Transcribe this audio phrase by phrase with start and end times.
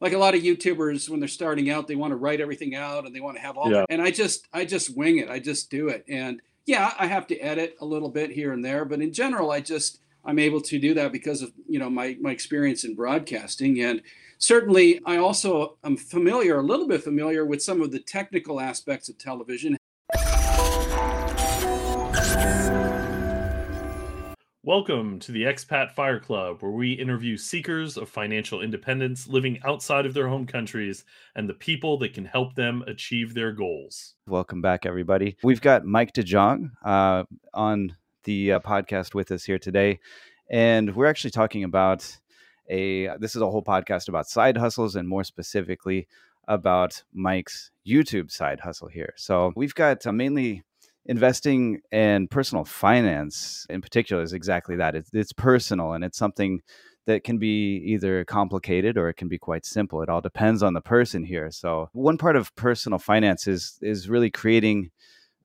[0.00, 3.06] like a lot of YouTubers when they're starting out, they want to write everything out
[3.06, 3.70] and they want to have all.
[3.70, 3.84] Yeah.
[3.88, 5.28] And I just I just wing it.
[5.28, 6.04] I just do it.
[6.08, 9.50] And yeah, I have to edit a little bit here and there, but in general,
[9.50, 12.94] I just I'm able to do that because of you know my my experience in
[12.94, 14.02] broadcasting and
[14.38, 19.08] certainly I also am familiar a little bit familiar with some of the technical aspects
[19.08, 19.76] of television
[24.62, 30.04] Welcome to the Expat Fire Club, where we interview seekers of financial independence living outside
[30.04, 34.16] of their home countries and the people that can help them achieve their goals.
[34.26, 35.38] Welcome back, everybody.
[35.42, 39.98] We've got Mike de Jong uh, on the uh, podcast with us here today,
[40.50, 42.18] and we're actually talking about
[42.68, 43.16] a.
[43.16, 46.06] This is a whole podcast about side hustles, and more specifically
[46.48, 49.14] about Mike's YouTube side hustle here.
[49.16, 50.64] So we've got uh, mainly
[51.06, 54.94] investing and personal finance in particular is exactly that.
[54.94, 56.60] It's, it's personal and it's something
[57.06, 60.02] that can be either complicated or it can be quite simple.
[60.02, 61.50] It all depends on the person here.
[61.50, 64.90] So one part of personal finance is is really creating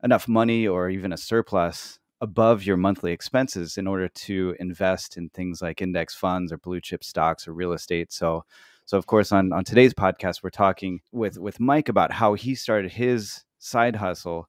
[0.03, 5.29] enough money or even a surplus above your monthly expenses in order to invest in
[5.29, 8.11] things like index funds or blue chip stocks or real estate.
[8.11, 8.43] So
[8.85, 12.53] so of course on on today's podcast we're talking with with Mike about how he
[12.53, 14.47] started his side hustle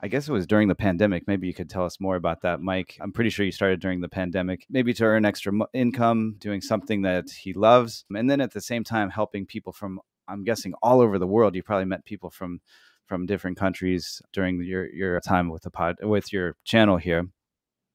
[0.00, 1.26] I guess it was during the pandemic.
[1.26, 2.98] Maybe you could tell us more about that, Mike.
[3.00, 7.02] I'm pretty sure you started during the pandemic, maybe to earn extra income, doing something
[7.02, 11.00] that he loves, and then at the same time helping people from, I'm guessing, all
[11.00, 11.54] over the world.
[11.54, 12.60] You probably met people from
[13.06, 17.30] from different countries during your your time with the pod with your channel here, and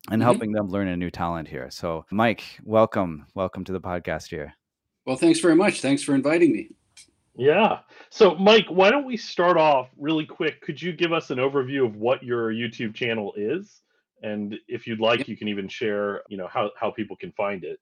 [0.10, 0.22] mm-hmm.
[0.22, 1.70] helping them learn a new talent here.
[1.70, 4.56] So, Mike, welcome, welcome to the podcast here.
[5.06, 5.82] Well, thanks very much.
[5.82, 6.70] Thanks for inviting me.
[7.36, 7.80] Yeah.
[8.10, 10.62] So, Mike, why don't we start off really quick?
[10.62, 13.82] Could you give us an overview of what your YouTube channel is?
[14.22, 17.64] And if you'd like, you can even share, you know, how, how people can find
[17.64, 17.80] it.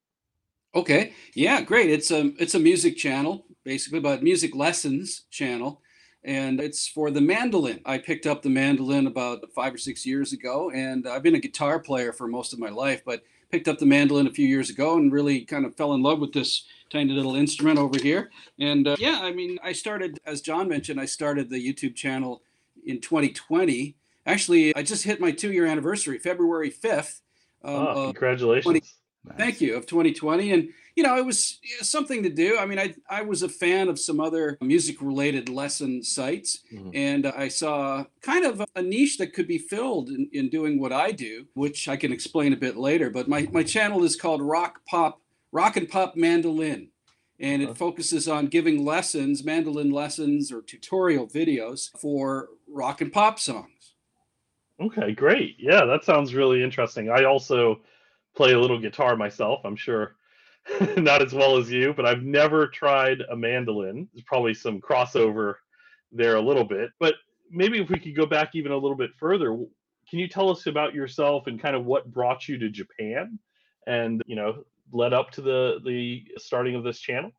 [0.75, 1.13] Okay.
[1.33, 1.89] Yeah, great.
[1.89, 5.81] It's a it's a music channel, basically, but music lessons channel.
[6.23, 7.79] And it's for the mandolin.
[7.85, 11.39] I picked up the mandolin about five or six years ago, and I've been a
[11.39, 14.69] guitar player for most of my life, but picked up the mandolin a few years
[14.69, 18.31] ago and really kind of fell in love with this tiny little instrument over here.
[18.59, 22.41] And uh, yeah, I mean, I started, as Jon mentioned, I started the YouTube channel
[22.85, 23.95] in 2020.
[24.25, 27.21] Actually, I just hit my two year anniversary, February 5th.
[27.63, 28.63] Um, oh, congratulations.
[28.63, 28.81] 20,
[29.25, 29.37] nice.
[29.37, 30.51] Thank you, of 2020.
[30.51, 32.57] And, you know, it was something to do.
[32.57, 36.89] I mean, I, I was a fan of some other music related lesson sites, mm-hmm.
[36.93, 40.91] and I saw kind of a niche that could be filled in, in doing what
[40.91, 43.09] I do, which I can explain a bit later.
[43.09, 45.21] But my, my channel is called Rock Pop
[45.53, 46.89] Rock and Pop Mandolin.
[47.39, 53.39] And it focuses on giving lessons, mandolin lessons or tutorial videos for rock and pop
[53.39, 53.93] songs.
[54.81, 55.55] Okay, great.
[55.57, 57.09] Yeah, that sounds really interesting.
[57.09, 57.79] I also
[58.35, 59.61] play a little guitar myself.
[59.63, 60.17] I'm sure
[60.97, 64.07] not as well as you, but I've never tried a mandolin.
[64.13, 65.55] There's probably some crossover
[66.11, 66.91] there a little bit.
[66.99, 67.15] But
[67.51, 69.51] maybe if we could go back even a little bit further,
[70.09, 73.39] can you tell us about yourself and kind of what brought you to Japan
[73.87, 77.31] and, you know, led up to the the starting of this channel?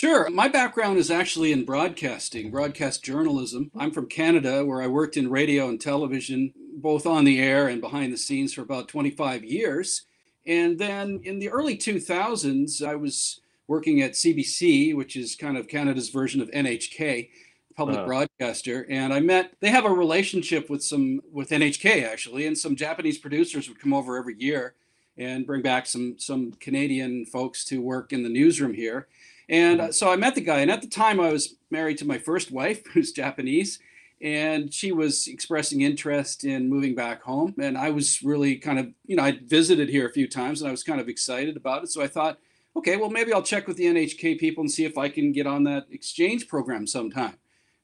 [0.00, 0.28] Sure.
[0.28, 3.70] My background is actually in broadcasting, broadcast journalism.
[3.74, 7.80] I'm from Canada, where I worked in radio and television, both on the air and
[7.80, 10.04] behind the scenes for about 25 years.
[10.46, 15.68] And then in the early 2000s, I was working at CBC, which is kind of
[15.68, 17.28] Canada's version of NHK,
[17.76, 18.86] public uh broadcaster.
[18.88, 23.18] And I met, they have a relationship with some, with NHK actually, and some Japanese
[23.18, 24.74] producers would come over every year
[25.18, 29.08] and bring back some some Canadian folks to work in the newsroom here.
[29.48, 29.90] And mm-hmm.
[29.92, 32.50] so I met the guy, and at the time I was married to my first
[32.50, 33.78] wife, who's Japanese,
[34.22, 37.54] and she was expressing interest in moving back home.
[37.58, 40.68] And I was really kind of, you know, I visited here a few times, and
[40.68, 41.90] I was kind of excited about it.
[41.90, 42.38] So I thought,
[42.74, 45.46] okay, well maybe I'll check with the NHK people and see if I can get
[45.46, 47.36] on that exchange program sometime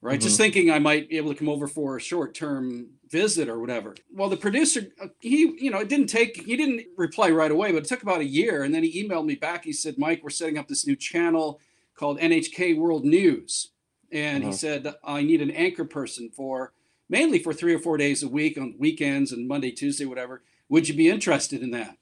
[0.03, 0.19] right?
[0.19, 0.23] Mm-hmm.
[0.23, 3.59] Just thinking I might be able to come over for a short term visit or
[3.59, 3.95] whatever.
[4.13, 7.73] Well, the producer, uh, he, you know, it didn't take, he didn't reply right away,
[7.73, 8.65] but it took about a year.
[8.65, 9.65] And then he emailed me back.
[9.65, 11.61] He said, Mike, we're setting up this new channel
[11.95, 13.71] called NHK World News.
[14.13, 14.53] And uh-huh.
[14.53, 16.73] he said, I need an anchor person for
[17.09, 20.43] mainly for three or four days a week on weekends and Monday, Tuesday, whatever.
[20.69, 21.97] Would you be interested in that?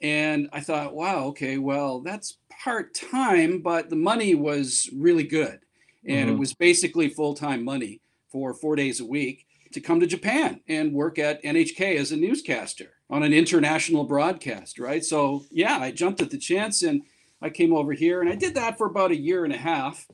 [0.00, 5.60] And I thought, wow, okay, well, that's part time, but the money was really good
[6.06, 6.36] and mm-hmm.
[6.36, 8.00] it was basically full-time money
[8.30, 12.16] for four days a week to come to Japan and work at NHK as a
[12.16, 15.04] newscaster on an international broadcast, right?
[15.04, 17.02] So yeah, I jumped at the chance and
[17.40, 20.06] I came over here and I did that for about a year and a half.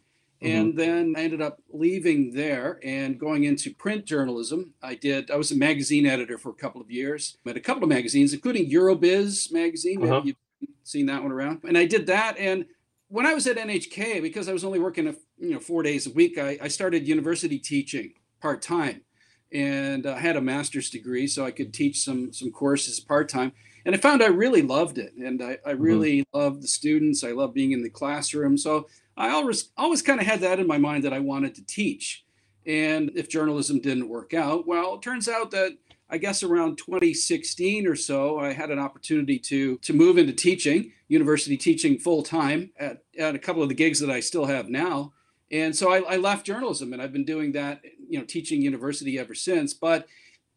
[0.45, 0.61] Mm-hmm.
[0.61, 4.75] And then I ended up leaving there and going into print journalism.
[4.83, 7.83] I did, I was a magazine editor for a couple of years, at a couple
[7.83, 10.03] of magazines, including Eurobiz magazine.
[10.03, 10.21] Uh-huh.
[10.21, 11.61] Maybe you've seen that one around.
[11.65, 12.37] And I did that.
[12.39, 12.67] And
[13.09, 16.07] when I was at NHK, because I was only working a, you know four days
[16.07, 19.03] a week, I, I started university teaching part time,
[19.53, 23.53] and I had a master's degree, so I could teach some some courses part time.
[23.87, 26.39] And I found I really loved it, and I, I really mm-hmm.
[26.39, 27.23] loved the students.
[27.23, 30.67] I love being in the classroom, so I always always kind of had that in
[30.67, 32.25] my mind that I wanted to teach.
[32.67, 35.77] And if journalism didn't work out, well, it turns out that
[36.11, 40.93] I guess around 2016 or so, I had an opportunity to to move into teaching,
[41.09, 44.69] university teaching full time at, at a couple of the gigs that I still have
[44.69, 45.13] now.
[45.51, 49.19] And so I, I left journalism, and I've been doing that, you know, teaching university
[49.19, 49.75] ever since.
[49.75, 50.07] But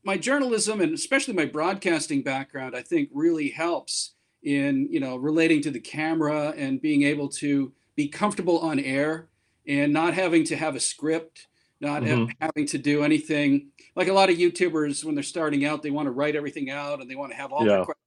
[0.03, 4.13] my journalism and especially my broadcasting background, I think, really helps
[4.43, 9.27] in you know relating to the camera and being able to be comfortable on air
[9.67, 11.47] and not having to have a script
[11.79, 12.31] not mm-hmm.
[12.39, 16.07] having to do anything like a lot of YouTubers when they're starting out, they want
[16.07, 17.77] to write everything out and they want to have all yeah.
[17.77, 18.03] their questions.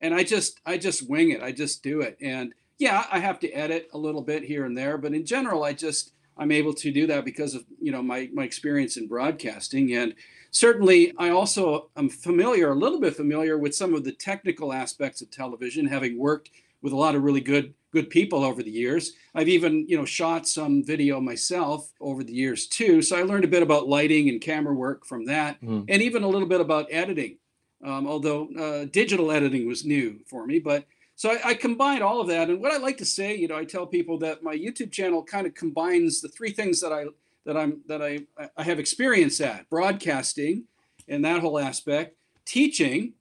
[0.00, 1.42] And I just I just wing it.
[1.42, 2.16] I just do it.
[2.20, 5.62] And yeah, I have to edit a little bit here and there, but in general,
[5.62, 9.08] I just I'm able to do that because of you know my my experience in
[9.08, 10.14] broadcasting and
[10.50, 15.20] certainly I also am familiar a little bit familiar with some of the technical aspects
[15.20, 16.50] of television, having worked
[16.82, 19.12] with a lot of really good good people over the years.
[19.34, 23.02] I've even, you know, shot some video myself over the years too.
[23.02, 25.84] So I learned a bit about lighting and camera work from that, mm.
[25.88, 27.38] and even a little bit about editing.
[27.84, 30.84] Um, although uh, digital editing was new for me, but
[31.16, 32.48] so I, I combined all of that.
[32.48, 35.22] And what I like to say, you know, I tell people that my YouTube channel
[35.22, 37.06] kind of combines the three things that I
[37.46, 38.20] that I'm that I
[38.56, 40.64] I have experience at: broadcasting,
[41.08, 43.14] and that whole aspect, teaching,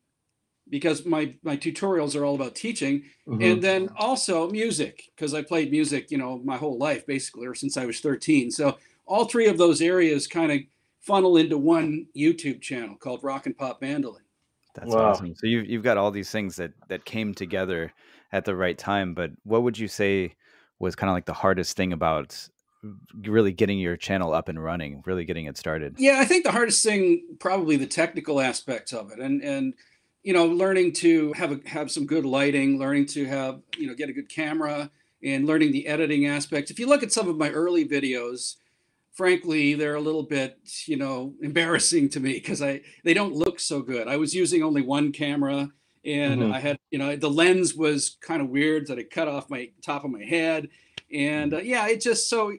[0.70, 3.04] because my my tutorials are all about teaching.
[3.28, 3.44] Mm-hmm.
[3.44, 7.54] and then also music because i played music you know my whole life basically or
[7.54, 8.76] since i was 13 so
[9.06, 10.60] all three of those areas kind of
[11.02, 14.24] funnel into one youtube channel called rock and pop mandolin.
[14.76, 15.10] That's wow.
[15.10, 15.36] awesome.
[15.36, 17.94] So you've, you've got all these things that that came together
[18.32, 20.34] at the right time but what would you say
[20.80, 22.48] was kind of like the hardest thing about
[23.26, 25.96] really getting your channel up and running really getting it started?
[26.00, 29.20] Yeah i think the hardest thing probably the technical aspects of it.
[29.20, 29.76] And and
[30.24, 33.94] you know, learning to have a, have some good lighting, learning to have you know
[33.94, 34.90] get a good camera,
[35.24, 36.72] and learning the editing aspects.
[36.72, 38.56] If you look at some of my early videos,
[39.14, 43.60] frankly, they're a little bit you know embarrassing to me because I they don't look
[43.60, 44.08] so good.
[44.08, 45.70] I was using only one camera,
[46.04, 46.54] and mm-hmm.
[46.54, 49.70] I had you know the lens was kind of weird that it cut off my
[49.82, 50.68] top of my head,
[51.14, 52.54] and uh, yeah, it just so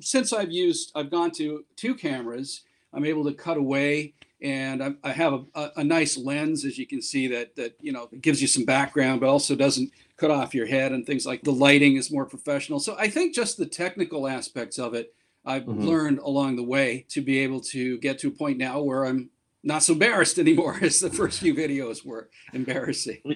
[0.00, 2.62] since I've used I've gone to two cameras,
[2.92, 4.14] I'm able to cut away
[4.44, 7.76] and I, I have a, a, a, nice lens, as you can see, that that
[7.80, 11.26] you know gives you some background, but also doesn't cut off your head and things
[11.26, 12.78] like the lighting is more professional.
[12.78, 15.14] So I think just the technical aspects of it,
[15.44, 15.86] I've mm-hmm.
[15.86, 19.30] learned along the way to be able to get to a point now where I'm
[19.64, 23.22] not so embarrassed anymore as the first few videos were embarrassing.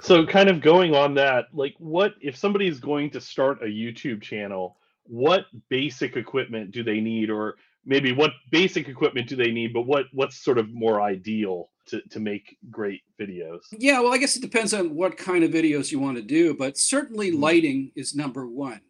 [0.00, 3.66] So, kind of going on that, like, what if somebody is going to start a
[3.66, 4.76] YouTube channel?
[5.02, 7.56] What basic equipment do they need, or
[7.88, 12.00] maybe what basic equipment do they need, but what what's sort of more ideal to,
[12.10, 13.60] to make great videos?
[13.72, 16.54] Yeah, well, I guess it depends on what kind of videos you want to do,
[16.54, 17.42] but certainly mm-hmm.
[17.42, 18.82] lighting is number one.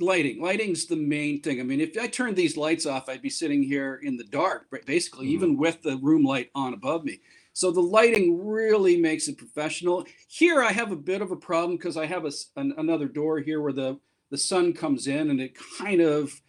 [0.00, 1.60] Lighting, lighting's the main thing.
[1.60, 4.66] I mean, if I turned these lights off, I'd be sitting here in the dark,
[4.86, 5.34] basically, mm-hmm.
[5.34, 7.20] even with the room light on above me.
[7.52, 10.06] So the lighting really makes it professional.
[10.26, 13.40] Here, I have a bit of a problem because I have a, an, another door
[13.40, 14.00] here where the
[14.30, 16.40] the sun comes in, and it kind of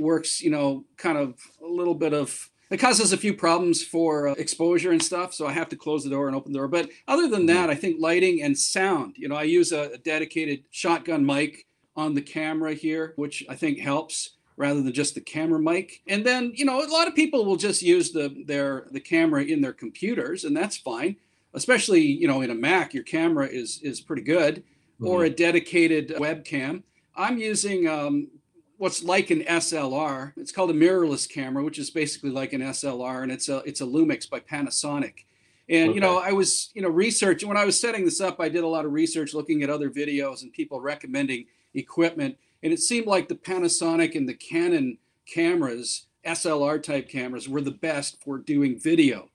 [0.00, 4.28] works, you know, kind of a little bit of it causes a few problems for
[4.28, 5.32] uh, exposure and stuff.
[5.32, 6.68] So I have to close the door and open the door.
[6.68, 9.98] But other than that, I think lighting and sound, you know, I use a, a
[9.98, 15.20] dedicated shotgun mic on the camera here, which I think helps rather than just the
[15.20, 16.02] camera mic.
[16.08, 19.44] And then, you know, a lot of people will just use the their the camera
[19.44, 21.16] in their computers, and that's fine.
[21.54, 25.06] Especially, you know, in a Mac, your camera is is pretty good, mm-hmm.
[25.06, 26.82] or a dedicated webcam.
[27.14, 28.28] I'm using um,
[28.78, 30.32] what's like an SLR.
[30.36, 33.80] It's called a mirrorless camera, which is basically like an SLR, and it's a it's
[33.80, 35.24] a Lumix by Panasonic.
[35.68, 35.94] And okay.
[35.94, 38.40] you know, I was you know researching when I was setting this up.
[38.40, 42.72] I did a lot of research, looking at other videos and people recommending equipment, and
[42.72, 48.22] it seemed like the Panasonic and the Canon cameras, SLR type cameras, were the best
[48.22, 49.30] for doing video.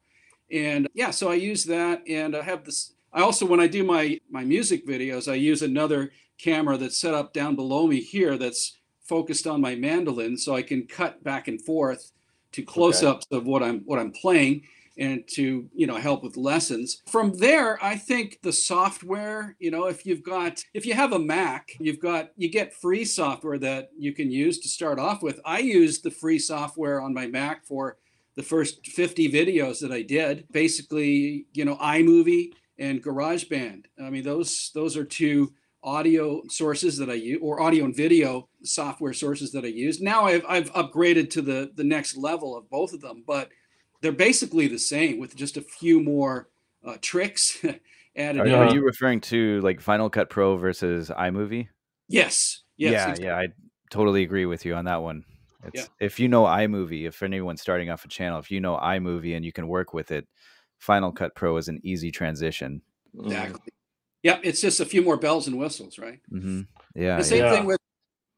[0.52, 2.94] And yeah, so I use that, and I have this.
[3.14, 7.14] I also, when I do my my music videos, I use another camera that's set
[7.14, 8.38] up down below me here.
[8.38, 8.78] That's
[9.12, 12.14] focused on my mandolin so I can cut back and forth
[12.54, 13.38] to close-ups okay.
[13.38, 14.64] of what I'm what I'm playing
[14.98, 17.02] and to you know help with lessons.
[17.08, 21.20] From there i think the software you know if you've got if you have a
[21.20, 25.42] mac you've got you get free software that you can use to start off with.
[25.44, 27.98] I used the free software on my mac for
[28.38, 33.86] the first 50 videos that i did basically you know imovie and garageband.
[34.02, 35.52] I mean those those are two
[35.84, 40.02] audio sources that I use or audio and video software sources that I use.
[40.02, 43.50] Now I've, I've upgraded to the, the next level of both of them, but
[44.02, 46.50] they're basically the same with just a few more
[46.86, 47.64] uh, tricks
[48.16, 48.42] added.
[48.42, 48.54] Are, in.
[48.54, 51.68] are you referring to like Final Cut Pro versus iMovie?
[52.08, 52.64] Yes.
[52.78, 52.92] Yes.
[52.92, 53.26] yeah, exactly.
[53.26, 53.48] yeah, I
[53.90, 55.24] totally agree with you on that one.
[55.64, 55.86] It's, Yeah.
[56.00, 59.46] If you know iMovie, if anyone's starting off a channel, if you know iMovie and
[59.46, 60.28] you can work with it,
[60.80, 62.82] Final Cut Pro is an easy transition.
[63.16, 63.26] Mm.
[63.28, 63.74] Exactly.
[64.24, 66.20] Yeah, it's just a few more bells and whistles, right?
[66.30, 66.62] hmm
[66.96, 67.56] Yeah, the same yeah.
[67.56, 67.80] thing with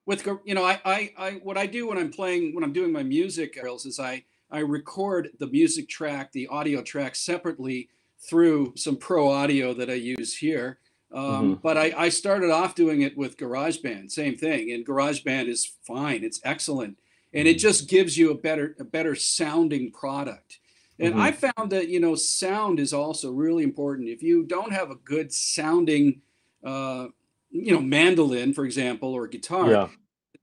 [0.05, 2.91] with you know I, I I what I do when I'm playing when I'm doing
[2.91, 8.73] my music drills is I I record the music track the audio track separately through
[8.77, 10.79] some pro audio that I use here.
[11.11, 11.61] Um, Mhm.
[11.61, 16.23] But I, I started off doing it with GarageBand, same thing, and GarageBand is fine,
[16.23, 16.97] it's excellent,
[17.33, 17.59] and it Mhm.
[17.59, 20.59] just gives you a better a better sounding product.
[20.99, 21.19] And Mhm.
[21.19, 24.09] I found that you know sound is also really important.
[24.09, 26.21] If you don't have a good sounding,
[26.63, 27.07] uh,
[27.49, 29.89] you know, mandolin, for example, or guitar, Yeah.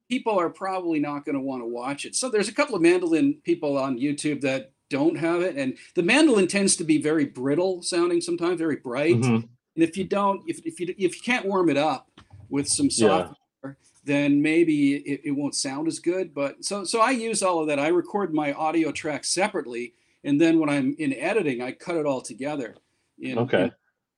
[0.08, 2.14] people are probably not going to want to watch it.
[2.14, 6.02] So there's a couple of mandolin people on YouTube that don't have it, and the
[6.02, 9.16] mandolin tends to be very brittle sounding sometimes, very bright.
[9.16, 9.48] Mhm.
[9.76, 12.10] And if you don't, if, if you if you can't warm it up
[12.48, 16.34] with some software, then maybe it, it won't sound as good.
[16.34, 17.78] But so so I use all of that.
[17.78, 22.06] I record my audio tracks separately, and then when I'm in editing, I cut it
[22.06, 22.76] all together
[23.18, 23.70] in, Okay.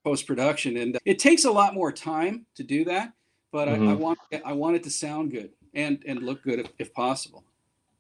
[0.05, 3.13] post production, and it takes a lot more time to do that.
[3.53, 3.99] But I, I Mhm.
[3.99, 7.45] want I want it to sound good and and look good if, if possible.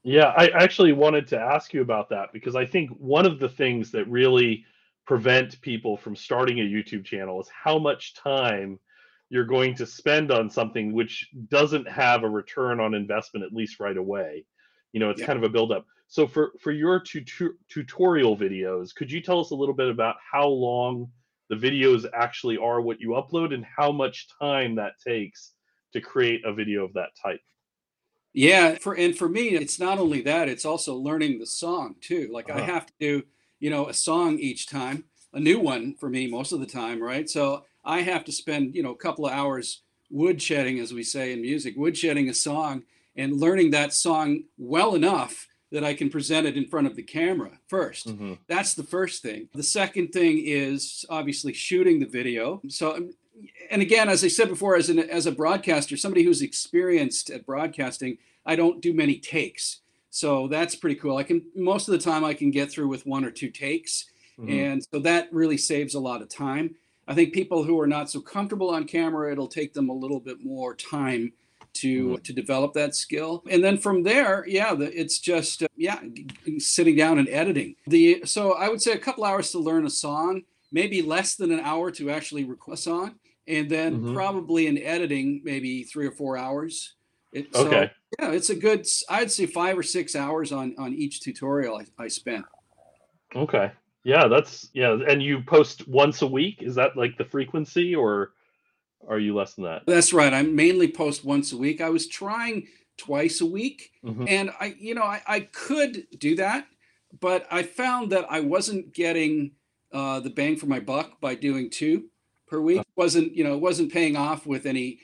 [0.02, 3.48] Yeah, I actually wanted to ask you about that because I think one of the
[3.48, 4.64] things that really
[5.04, 8.80] prevent people from starting a YouTube channel is how much time
[9.28, 13.78] you're going to spend on something which doesn't have a return on investment at least
[13.78, 14.44] right away.
[14.92, 15.26] You know, it's Yeah.
[15.26, 15.86] kind of a buildup.
[16.12, 20.16] So for for your tutu- tutorial videos, could you tell us a little bit about
[20.30, 21.10] how long
[21.48, 25.54] the videos actually are, what you upload, and how much time that takes
[25.94, 27.40] to create a video of that type?
[28.34, 32.28] Yeah, for and for me, it's not only that; it's also learning the song too.
[32.32, 32.62] Like I Uh-huh.
[32.62, 33.22] have to do,
[33.60, 35.04] you know, a song each time,
[35.34, 37.28] a new one for me most of the time, right?
[37.28, 41.32] So I have to spend, you know, a couple of hours woodshedding, as we say
[41.32, 42.84] in music, woodshedding a song
[43.16, 47.02] and learning that song well enough that I can present it in front of the
[47.02, 48.38] camera 1st Mhm.
[48.46, 49.48] That's the first thing.
[49.54, 52.60] The second thing is obviously shooting the video.
[52.68, 53.14] So, um,
[53.70, 57.46] and again, as I said before, as an as a broadcaster, somebody who's experienced at
[57.46, 59.80] broadcasting, I don't do many takes.
[60.10, 61.16] So that's pretty cool.
[61.16, 64.04] I can most of the time I can get through with one or two takes,
[64.38, 64.50] Mhm.
[64.50, 66.76] and so that really saves a lot of time.
[67.08, 70.20] I think people who are not so comfortable on camera, it'll take them a little
[70.20, 71.32] bit more time
[71.74, 76.00] to to develop that skill and then from there yeah the, it's just uh, yeah
[76.58, 79.90] sitting down and editing the so i would say a couple hours to learn a
[79.90, 83.14] song maybe less than an hour to actually record a song
[83.48, 84.14] and then Mhm.
[84.14, 86.94] probably in editing maybe three or four hours
[87.32, 87.90] it, so, Okay.
[88.20, 92.04] yeah it's a good I'd say five or six hours on on each tutorial i,
[92.04, 92.44] I spent
[93.34, 93.72] Okay.
[94.04, 94.98] Yeah, that's yeah.
[95.08, 96.58] And you post once a week?
[96.60, 98.32] Is that like the frequency or
[99.08, 99.82] are you less than that?
[99.86, 102.66] that's right i mainly post once a week i was trying
[102.98, 104.28] twice a week Mhm.
[104.28, 106.66] and i you know I, I could do that
[107.20, 109.52] but i found that i wasn't getting
[109.92, 112.04] uh, the bang for my buck by doing two
[112.46, 114.98] per week wasn't you know it wasn't paying off with any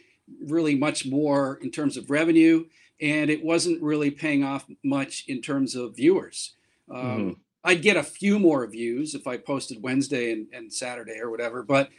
[0.47, 2.65] really much more in terms of revenue
[3.01, 6.55] and it wasn't really paying off much in terms of viewers
[6.91, 7.37] um, Mhm.
[7.65, 11.63] i'd get a few more views if i posted wednesday and, and saturday or whatever
[11.63, 11.91] but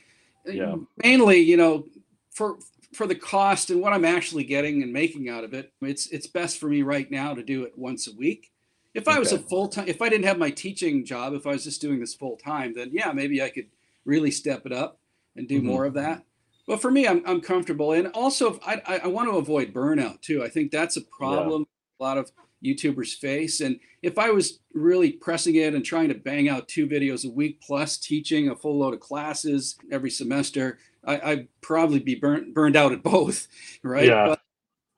[0.55, 0.75] Yeah.
[1.03, 1.85] mainly you know
[2.31, 2.57] for
[2.93, 6.27] for the cost and what i'm actually getting and making out of it it's it's
[6.27, 8.51] best for me right now to do it once a week.
[8.95, 11.51] If i was a full time if i didn't have my teaching job if i
[11.51, 13.67] was just doing this full time then yeah maybe i could
[14.05, 14.99] really step it up
[15.35, 15.65] and do Mhm.
[15.65, 16.23] more of that.
[16.67, 17.91] But for me i'm, I'm comfortable.
[17.93, 20.43] And also if I, I i want to avoid burnout too.
[20.43, 21.65] I think that's a problem.
[21.99, 22.31] A lot of
[22.63, 26.85] youtubers face and if i was really pressing it and trying to bang out two
[26.87, 31.99] videos a week plus teaching a full load of classes every semester I, i'd probably
[31.99, 33.47] be burnt burned out at both
[33.83, 34.27] right Yeah.
[34.29, 34.41] but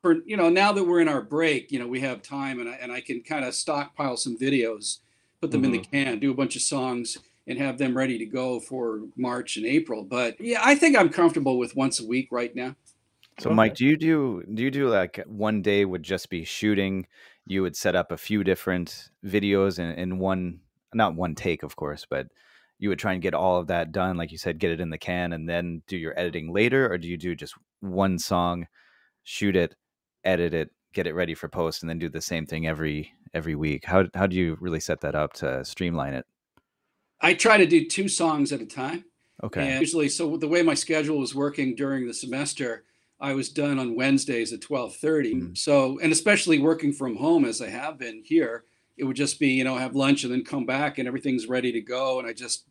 [0.02, 2.68] for you know now that we're in our break you know we have time and
[2.70, 4.98] i, and I can kind of stockpile some videos
[5.40, 5.92] put them in the Mm-hmm.
[5.92, 9.66] can do a bunch of songs and have them ready to go for march and
[9.68, 12.76] april but yeah i think i'm comfortable with once a week right now
[13.40, 13.56] So, Okay.
[13.56, 17.08] Mike, do you do do you do like one day would just be shooting?
[17.46, 20.60] You would set up a few different videos in, in one,
[20.94, 22.28] not one take, of course, but
[22.78, 24.90] you would try and get all of that done, like you said, get it in
[24.90, 28.68] the can, and then do your editing later, or do you do just one song,
[29.24, 29.76] shoot it,
[30.24, 33.56] edit it, get it ready for post, and then do the same thing every every
[33.56, 33.86] week?
[33.86, 36.26] How how do you really set that up to streamline it?
[37.22, 39.06] I try to do two songs at a time.
[39.44, 39.68] Okay.
[39.68, 42.84] And usually, so the way my schedule was working during the semester,
[43.22, 45.34] I was done on Wednesdays at 12:30.
[45.34, 45.58] Mm.
[45.58, 48.66] So, and especially working from home as I have been here,
[48.98, 51.72] it would just be, you know, have lunch and then come back and everything's ready
[51.72, 52.66] to go and I just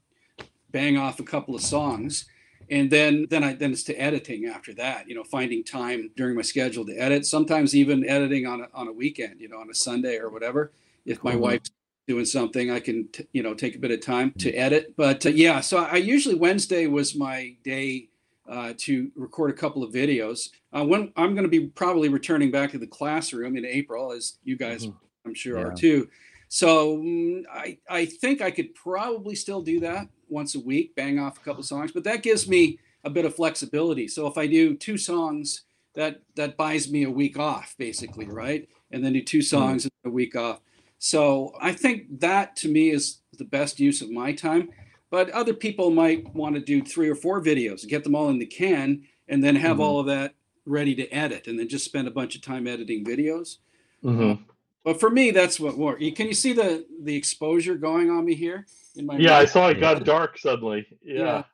[0.71, 2.27] bang off a couple of songs.
[2.69, 6.37] And then then I then it's to editing after that, you know, finding time during
[6.37, 9.71] my schedule to edit, sometimes even editing on a, on a weekend, you know, on
[9.71, 10.73] a Sunday or whatever.
[11.07, 11.41] If my Cool.
[11.41, 11.71] wife's
[12.07, 14.95] doing something, I can, t- you know, take a bit of time to edit.
[14.97, 18.10] But uh, yeah, so I usually Wednesday was my day
[18.51, 20.51] uh, to record a couple of videos.
[20.73, 24.39] Uh, when I'm going to be probably returning back to the classroom in April, as
[24.45, 24.97] you guys, Mhm.
[25.25, 26.09] I'm sure, are too.
[26.49, 31.19] So mm, I I think I could probably still do that once a week, bang
[31.19, 31.93] off a couple songs.
[31.93, 34.09] But that gives me a bit of flexibility.
[34.09, 35.63] So if I do two songs,
[35.95, 38.69] that that buys me a week off, basically, right?
[38.91, 40.61] And then do two songs and a week off.
[40.99, 44.71] So I think that to me is the best use of my time.
[45.11, 48.39] But other people might want to do three or four videos, get them all in
[48.39, 49.81] the can, and then have Mhm.
[49.81, 50.35] all of that
[50.67, 53.59] ready to edit, and then just spend a bunch of time editing videos.
[54.05, 54.45] Mhm.
[54.85, 56.03] But for me, that's what works.
[56.15, 58.67] Can you see the the exposure going on me here?
[58.97, 60.87] In my Yeah, I saw it got dark suddenly.
[61.03, 61.45] Yeah.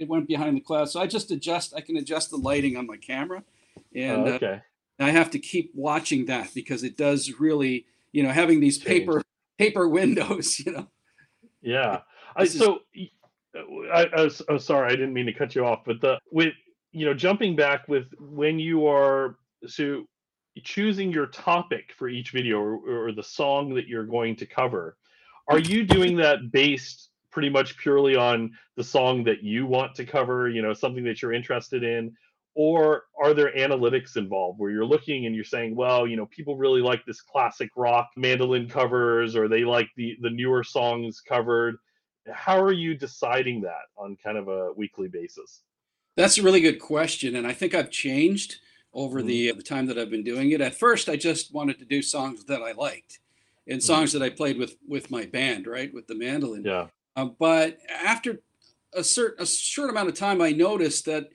[0.00, 0.86] it went behind the cloud.
[0.90, 1.72] So I just adjust.
[1.72, 3.44] I can adjust the lighting on my camera,
[3.94, 4.58] and Oh, uh.
[4.98, 8.86] I have to keep watching that because it does really, you know, having these Change.
[9.06, 9.22] paper
[9.56, 10.88] paper windows, you know.
[11.62, 12.00] Yeah.
[12.36, 13.10] I, This is- so y-
[13.56, 16.18] uh, I, I was oh, sorry, I didn't mean to cut you off, but the
[16.30, 16.54] with
[16.92, 19.36] you know jumping back with when you are
[19.66, 20.04] so
[20.62, 24.96] choosing your topic for each video or, or the song that you're going to cover,
[25.48, 30.04] are you doing that based pretty much purely on the song that you want to
[30.04, 30.48] cover?
[30.48, 32.14] You know, something that you're interested in.
[32.56, 36.56] Or are there analytics involved where you're looking and you're saying, well, you know, people
[36.56, 41.76] really like this classic rock mandolin covers, or they like the the newer songs covered?
[42.32, 45.62] How are you deciding that on kind of a weekly basis?
[46.16, 48.56] That's a really good question, and I think I've changed
[48.92, 49.26] over Mhm.
[49.26, 50.60] the the time that I've been doing it.
[50.60, 53.18] At first, I just wanted to do songs that I liked,
[53.66, 56.64] and songs that I played with with my band, right, with the mandolin.
[56.64, 56.88] Yeah.
[57.16, 58.40] Uh, but after
[58.92, 61.30] a certain a short amount of time, I noticed that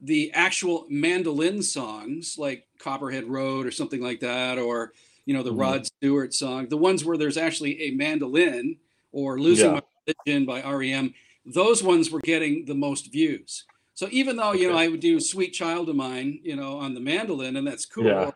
[0.00, 4.94] the actual mandolin songs, like Copperhead Road or something like that, or
[5.26, 5.60] you know the Mhm.
[5.60, 8.78] Rod Stewart song, the ones where there's actually a mandolin,
[9.12, 9.72] or Losing Yeah.
[9.74, 9.82] My
[10.26, 13.64] Religion by REM, those ones were getting the most views.
[13.94, 16.94] So even though you know I would do "Sweet Child of Mine," you know, on
[16.94, 18.30] the mandolin, and that's cool, Yeah.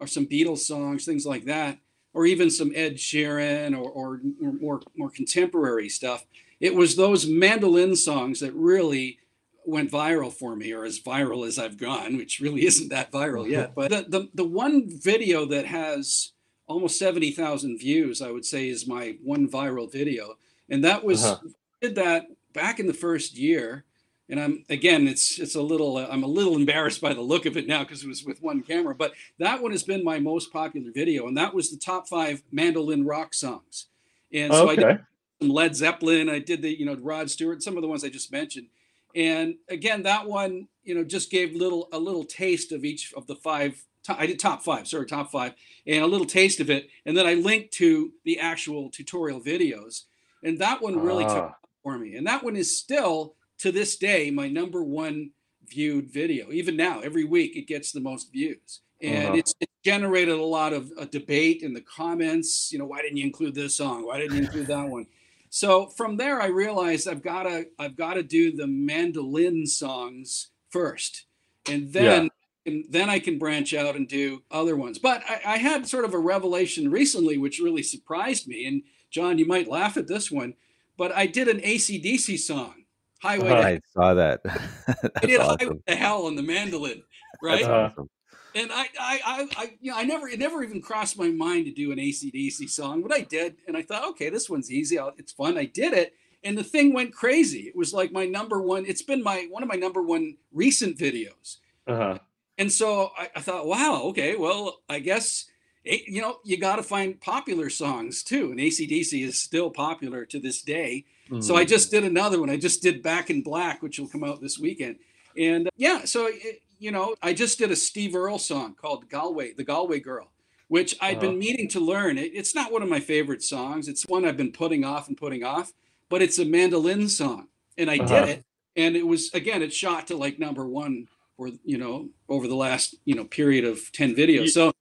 [0.00, 1.78] or some Beatles songs, things like that,
[2.12, 6.26] or even some Ed Sheeran or, or more more contemporary stuff.
[6.58, 9.18] It was those mandolin songs that really
[9.64, 13.48] went viral for me, or as viral as I've gone, which really isn't that viral
[13.48, 13.72] yet.
[13.74, 16.32] But the the, the one video that has
[16.66, 20.36] almost seventy thousand views, I would say, is my one viral video,
[20.70, 21.48] and that was Uh-huh.
[21.80, 23.84] did that back in the first year.
[24.28, 27.46] And I'm again, it's it's a little uh, I'm a little embarrassed by the look
[27.46, 30.20] of it now because it was with one camera, but that one has been my
[30.20, 33.86] most popular video, and that was the top five mandolin rock songs.
[34.32, 35.02] And so I did okay.
[35.40, 36.28] some Led Zeppelin.
[36.28, 38.68] I did the, you know, Rod Stewart, some of the ones I just mentioned.
[39.16, 43.26] And again, that one, you know, just gave little a little taste of each of
[43.26, 43.82] the five.
[44.08, 45.54] I did top five, sorry, top five,
[45.86, 46.88] and a little taste of it.
[47.04, 50.04] And then I linked to the actual tutorial videos,
[50.42, 52.16] and that one really took Ah, for me.
[52.16, 55.30] And that one is still to this day my number one
[55.66, 56.50] viewed video.
[56.50, 59.36] Even now, every week it gets the most views, and Uh-huh.
[59.36, 62.70] it's, it's generated a lot of uh, debate in the comments.
[62.72, 64.06] You know, why didn't you include this song?
[64.06, 65.06] Why didn't you include that one?
[65.48, 70.50] So from there, I realized I've got to I've got to do the mandolin songs
[70.70, 71.26] first,
[71.68, 72.30] and then
[72.66, 74.98] and then I can branch out and do other ones.
[74.98, 78.66] But I, I had sort of a revelation recently, which really surprised me.
[78.66, 80.54] And Jon, you might laugh at this one,
[80.96, 82.74] but I did an ACDC song,
[83.22, 83.48] Highway.
[83.48, 83.68] to Uh-huh.
[83.68, 84.40] I saw that.
[85.22, 85.82] I did Highway awesome.
[85.86, 87.02] to Hell on the mandolin,
[87.42, 87.62] right?
[87.62, 88.08] That's awesome.
[88.54, 91.66] and I, I, I, I, you know, I never, it never even crossed my mind
[91.66, 94.98] to do an ACDC song, but I did, and I thought, okay, this one's easy.
[95.18, 95.58] It's fun.
[95.58, 97.60] I did it, and the thing went crazy.
[97.62, 98.86] It was like my number one.
[98.86, 102.18] It's been my one of my number one recent videos, uh-huh.
[102.58, 105.46] and so I, I thought, wow, okay, well, I guess.
[105.84, 110.38] You know, you got to find popular songs too, and ACDC is still popular to
[110.38, 111.04] this day.
[111.40, 112.50] So I just did another one.
[112.50, 114.96] I just did Back in Black, which will come out this weekend.
[115.38, 119.08] And uh, yeah, so it, you know, I just did a Steve Earle song called
[119.08, 120.32] Galway, the Galway Girl,
[120.68, 121.28] which I'd Uh-huh.
[121.30, 122.18] been meaning to learn.
[122.18, 123.88] It, it's not one of my favorite songs.
[123.88, 125.72] It's one I've been putting off and putting off,
[126.08, 127.46] but it's a mandolin song,
[127.78, 128.06] and I Uh-huh.
[128.06, 128.44] did it.
[128.76, 132.56] And it was again, it shot to like number one for you know over the
[132.56, 134.42] last you know period of ten videos.
[134.42, 134.72] Ye- So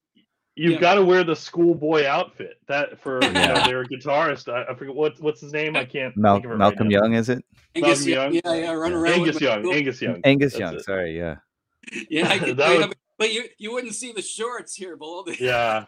[0.60, 0.80] you've Yeah.
[0.80, 4.52] got to wear the schoolboy outfit that for you know, their guitarist.
[4.52, 5.76] I, I forget what what's his name.
[5.76, 7.00] I can't Mal- think of it right Malcolm now.
[7.02, 7.44] Young, is it?
[7.76, 8.42] Angus Malcolm Young, Young?
[8.60, 9.14] yeah, yeah, run around.
[9.14, 9.74] Angus with- Young.
[9.74, 10.22] Angus Young.
[10.24, 10.76] Angus That's Young.
[10.76, 10.86] it.
[10.86, 11.36] Sorry, yeah.
[12.10, 15.24] Yeah, I could, That yeah, but, but you you wouldn't see the shorts here below
[15.24, 15.36] the.
[15.40, 15.86] Yeah,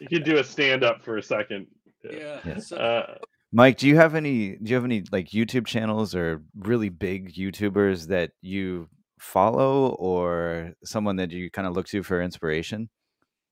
[0.00, 1.66] you could do a stand up for a second.
[2.04, 2.40] Yeah.
[2.44, 2.58] Yeah.
[2.58, 3.14] So, Uh,
[3.52, 4.56] Mike, do you have any?
[4.56, 8.88] Do you have any like YouTube channels or really big YouTubers that you
[9.20, 12.88] follow, or someone that you kind of look to for inspiration?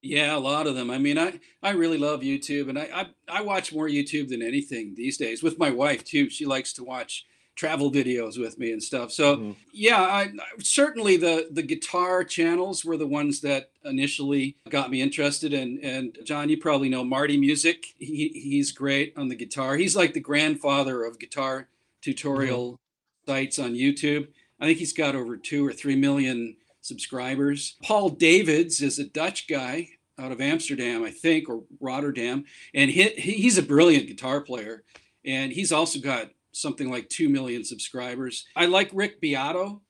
[0.02, 0.90] Yeah, a lot of them.
[0.90, 2.88] I mean, I I really love YouTube, and I,
[3.28, 5.42] I I watch more YouTube than anything these days.
[5.42, 9.10] With my wife too, she likes to watch travel videos with me and stuff.
[9.10, 9.56] So Mhm.
[9.72, 15.00] yeah, I, I- certainly the the guitar channels were the ones that initially got me
[15.00, 15.54] interested.
[15.54, 17.94] And and Jon, you probably know Marty Music.
[17.98, 19.76] He he's great on the guitar.
[19.76, 21.68] He's like the grandfather of guitar
[22.02, 22.78] tutorial
[23.26, 24.28] sites on YouTube.
[24.60, 27.76] I think he's got over two or three million subscribers.
[27.82, 32.44] Paul Davids is a Dutch guy out of Amsterdam, I think, or Rotterdam,
[32.74, 34.82] and he, he- he's a brilliant guitar player,
[35.24, 38.46] and he's also got something like two million subscribers.
[38.56, 39.82] I like Rick Beato,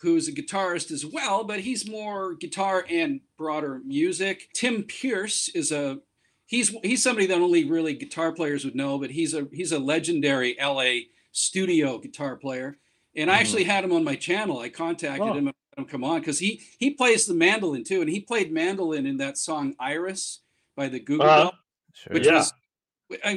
[0.00, 4.48] who's a guitarist as well, but he's more guitar and broader music.
[4.54, 5.98] Tim Pierce is a
[6.46, 9.78] he's he's somebody that only really guitar players would know, but he's a he's a
[9.78, 12.76] legendary LA studio guitar player.
[13.16, 13.40] And I Mhm.
[13.40, 14.58] actually had him on my channel.
[14.58, 15.32] I contacted Oh.
[15.32, 19.06] him him come on because he he plays the mandolin too, and he played mandolin
[19.06, 20.40] in that song "Iris"
[20.76, 21.42] by the Goo Goo Uh-huh.
[21.42, 21.54] Dolls
[21.92, 22.12] Sure.
[22.14, 22.34] which Yeah.
[22.36, 22.52] was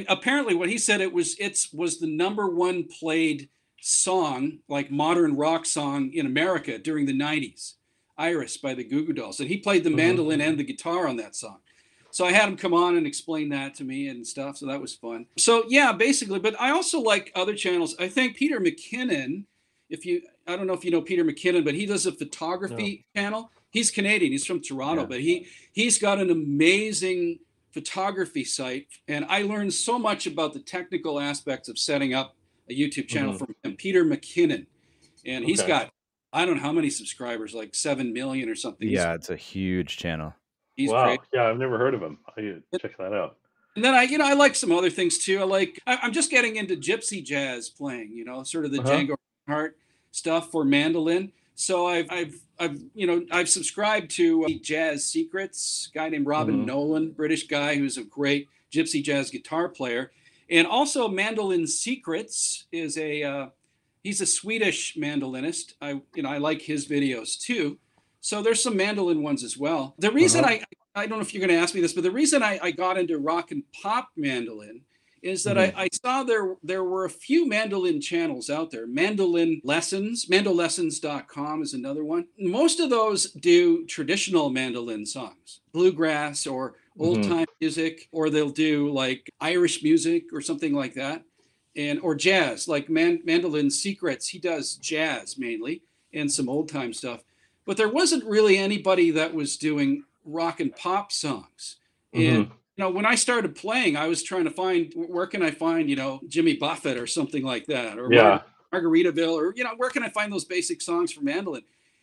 [0.08, 3.48] apparently what he said it was it's was the number one played
[3.80, 7.74] song like modern rock song in america during the 90s
[8.16, 9.96] iris by the goo goo dolls and he played the Mhm.
[9.96, 11.58] mandolin and the guitar on that song
[12.12, 14.80] so i had him come on and explain that to me and stuff so that
[14.80, 19.44] was fun so yeah basically but i also like other channels i think peter mckinnon
[19.94, 23.04] if you i don't know if you know peter mckinnon but he does a photography
[23.16, 25.08] channel he's canadian he's from toronto Yeah.
[25.08, 27.38] but he he's got an amazing
[27.72, 32.36] photography site and i learned so much about the technical aspects of setting up
[32.70, 33.38] a youtube channel Mhm.
[33.38, 34.66] from him peter mckinnon
[35.24, 35.68] and he's Okay.
[35.68, 35.92] got
[36.32, 39.36] i don't know how many subscribers like 7 million or something He's- Yeah, it's a
[39.36, 40.34] huge channel.
[40.76, 41.06] he's, wow.
[41.06, 42.18] great Yeah, I've never heard of him.
[42.28, 43.38] I could check that out.
[43.76, 46.12] and then i you know i like some other things too i like I, i'm
[46.12, 48.90] just getting into gypsy jazz playing you know sort of the Uh-huh.
[48.92, 49.14] django
[49.48, 49.76] Reinhardt
[50.14, 51.32] stuff for mandolin.
[51.56, 56.26] So i've i've i've you know i've subscribed to uh, jazz secrets a guy named
[56.26, 56.66] robin Mhm.
[56.66, 60.12] nolan british guy who's a great gypsy jazz guitar player.
[60.50, 63.46] And also mandolin secrets is a uh,
[64.04, 65.74] he's a swedish mandolinist.
[65.80, 67.78] I you know i like his videos too.
[68.20, 69.94] So there's some mandolin ones as well.
[69.98, 70.54] The reason Uh-huh.
[70.94, 72.56] i i don't know if you're going to ask me this but the reason i,
[72.62, 74.82] I got into rock and pop mandolin
[75.24, 75.72] is that Mhm.
[75.74, 78.86] I, I saw there there were a few mandolin channels out there.
[78.86, 82.26] Mandolin lessons, mandolessons.com is another one.
[82.38, 88.90] Most of those do traditional mandolin songs, bluegrass or old time music, or they'll do
[88.90, 91.24] like Irish music or something like that,
[91.74, 94.28] and or jazz, like Man, Mandolin Secrets.
[94.28, 95.82] He does jazz mainly
[96.12, 97.24] and some old time stuff,
[97.64, 101.76] but there wasn't really anybody that was doing rock and pop songs.
[102.12, 102.52] And Mhm.
[102.76, 105.88] You know, when I started playing, I was trying to find where can I find,
[105.88, 108.42] you know, Jimmy Buffett or something like that, or Yeah.
[108.72, 111.62] Mar- Margaritaville, or you know, where can I find those basic songs for mandolin?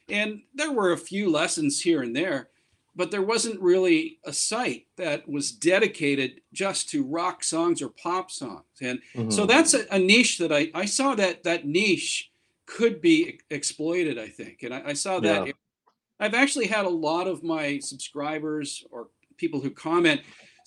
[0.09, 2.49] And there were a few lessons here and there,
[2.95, 8.31] but there wasn't really a site that was dedicated just to rock songs or pop
[8.31, 8.63] songs.
[8.81, 9.47] And so Mhm.
[9.49, 12.31] that's a, a niche that I, I saw that that niche
[12.65, 14.63] could be exploited, I think.
[14.63, 15.53] And I, I saw that Yeah.
[16.21, 20.21] I've actually had a lot of my subscribers or people who comment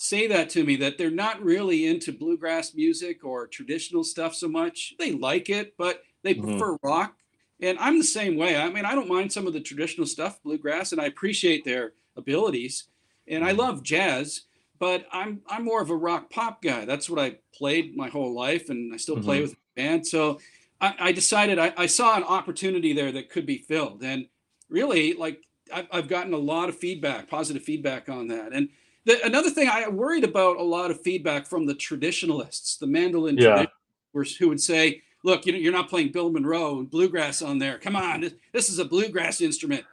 [0.05, 4.49] say that to me that they're not really into bluegrass music or traditional stuff so
[4.49, 4.95] much.
[4.99, 6.65] They like it, but they Mhm.
[6.65, 7.17] prefer rock.
[7.61, 8.57] And I'm the same way.
[8.57, 11.95] I mean, I don't mind some of the traditional stuff, bluegrass, and I appreciate their
[12.17, 12.89] abilities.
[13.27, 13.53] And I Mhm.
[13.53, 14.43] love jazz,
[14.79, 16.85] but I'm I'm more of a rock pop guy.
[16.85, 19.43] That's what I played my whole life, and I still play Mhm.
[19.43, 20.07] with the band.
[20.07, 20.41] So
[20.81, 24.03] I, I decided I, I saw an opportunity there that could be filled.
[24.03, 24.29] And
[24.69, 28.53] really, like I've, I've gotten a lot of feedback, positive feedback on that.
[28.53, 28.69] And
[29.05, 33.37] the, another thing I worried about a lot of feedback from the traditionalists, the mandolin
[33.37, 33.67] Yeah.
[34.13, 37.59] traditionalists, who would say, "Look, you know, you're not playing Bill Monroe and bluegrass on
[37.59, 37.79] there.
[37.79, 39.85] Come on, this, is a bluegrass instrument."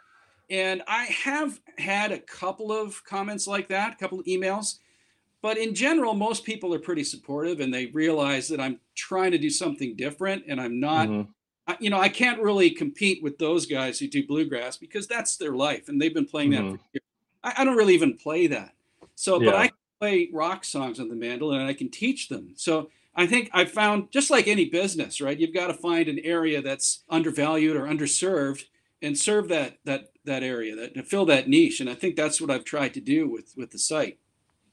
[0.49, 4.79] And I have had a couple of comments like that, a couple of emails,
[5.41, 9.37] but in general, most people are pretty supportive and they realize that I'm trying to
[9.37, 11.27] do something different and I'm not Mhm.
[11.67, 15.37] I- you know, I can't really compete with those guys who do bluegrass because that's
[15.37, 16.71] their life and they've been playing that Mhm.
[16.71, 17.03] for years.
[17.43, 18.73] I, I don't really even play that.
[19.21, 22.53] So, but I can play rock songs on the mandolin and I can teach them.
[22.55, 25.37] So I think I found just like any business, right?
[25.39, 28.63] You've got to find an area that's undervalued or underserved
[29.01, 32.41] and serve that that that area, that to fill that niche, and I think that's
[32.41, 34.17] what I've tried to do with with the site.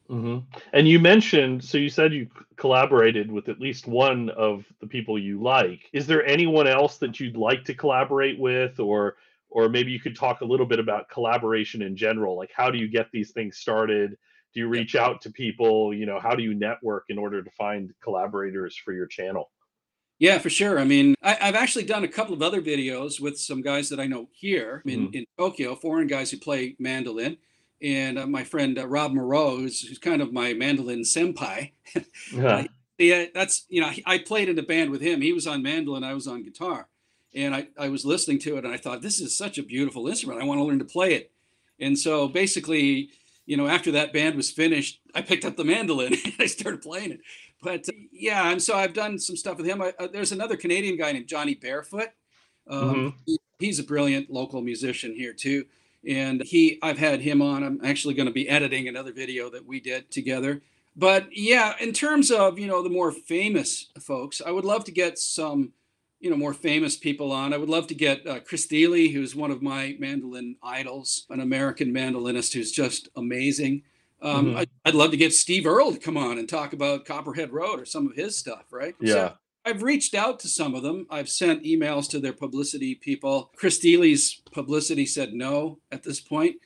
[0.08, 0.38] hmm
[0.72, 5.18] And you mentioned, so you said you collaborated with at least one of the people
[5.18, 5.90] you like.
[5.92, 9.16] Is there anyone else that you'd like to collaborate with, or
[9.50, 12.36] or maybe you could talk a little bit about collaboration in general?
[12.36, 14.16] Like, how do you get these things started?
[14.54, 15.92] Do you reach out to people?
[15.94, 19.50] You know, how do you network in order to find collaborators for your channel?
[20.18, 20.80] Yeah, for sure.
[20.80, 24.00] I mean, I, I've actually done a couple of other videos with some guys that
[24.00, 27.36] I know here in, hmm in Tokyo, foreign guys who play mandolin.
[27.80, 31.72] And uh, my friend uh, Rob Moreau, who's, who's kind of my mandolin senpai.
[32.32, 32.46] Yeah.
[32.46, 32.64] uh,
[32.98, 35.20] yeah, that's, you know, I played in a band with him.
[35.20, 36.88] He was on mandolin, I was on guitar.
[37.34, 40.08] And I, I was listening to it and I thought, this is such a beautiful
[40.08, 40.42] instrument.
[40.42, 41.30] I want to learn to play it.
[41.78, 43.10] And so basically,
[43.48, 46.82] you know, after that band was finished, I picked up the mandolin and I started
[46.82, 47.20] playing it.
[47.62, 49.80] But uh, yeah, and so I've done some stuff with him.
[49.80, 52.10] I, uh, there's another Canadian guy named Johnny Barefoot.
[52.68, 55.64] Um, he, he's a brilliant local musician here too,
[56.06, 57.64] and he I've had him on.
[57.64, 60.60] I'm actually going to be editing another video that we did together.
[60.94, 64.92] But yeah, in terms of you know the more famous folks, I would love to
[64.92, 65.72] get some
[66.20, 67.52] you know more famous people on.
[67.52, 71.40] I would love to get uh, Chris Thile, who's one of my mandolin idols, an
[71.40, 73.82] American mandolinist who's just amazing.
[74.20, 77.04] Um, hmm I, I'd love to get Steve Earle to come on and talk about
[77.04, 78.94] Copperhead Road or some of his stuff, right?
[79.00, 79.32] So Yeah.
[79.64, 81.06] I've reached out to some of them.
[81.10, 83.52] I've sent emails to their publicity people.
[83.54, 86.56] Chris Thile's publicity said no at this point.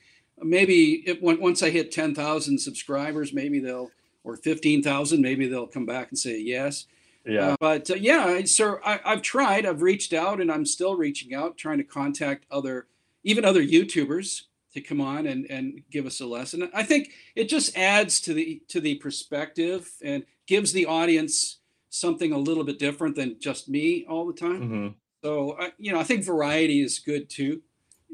[0.41, 3.91] Maybe on- once I hit 10,000 subscribers, maybe they'll,
[4.23, 6.85] or 15,000, maybe they'll come back and say yes.
[7.25, 7.49] Yeah.
[7.49, 9.65] Uh, but uh, yeah, so I, I've tried.
[9.65, 12.87] I've reached out, and I'm still reaching out, trying to contact other,
[13.23, 16.69] even other YouTubers to come on and and give us a lesson.
[16.73, 21.59] I think it just adds to the to the perspective and gives the audience
[21.89, 24.61] something a little bit different than just me all the time.
[24.61, 24.87] hmm
[25.23, 27.61] So I, you know, I think variety is good too,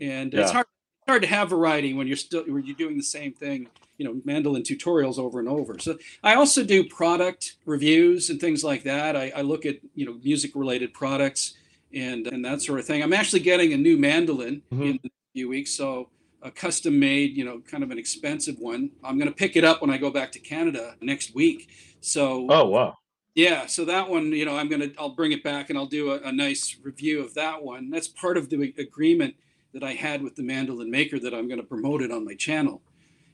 [0.01, 0.53] and it's Yeah.
[0.53, 0.67] hard
[1.09, 3.69] hard to have variety when you're still when you're doing the same thing.
[3.99, 5.79] You know, mandolin tutorials over and over.
[5.79, 9.15] So I also do product reviews and things like that.
[9.17, 11.55] I, I look at you know music related products
[11.93, 13.03] and and that sort of thing.
[13.03, 16.09] I'm actually getting a new mandolin hmm in a few weeks, so
[16.43, 18.91] a custom made, you know, kind of an expensive one.
[19.03, 21.69] I'm going to pick it up when I go back to Canada next week.
[22.01, 22.95] So Oh, wow.
[23.35, 26.11] yeah, so that one, you know, I'm gonna, I'll bring it back and I'll do
[26.11, 27.89] a, a nice review of that one.
[27.89, 29.35] That's part of the agreement
[29.73, 32.81] that I had with the mandolin maker that I'm gonna promote it on my channel.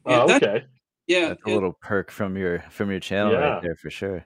[0.06, 0.66] Oh, and Oh, that, okay.
[1.08, 4.26] yeah, That's a and, little perk from your from your channel right there for sure.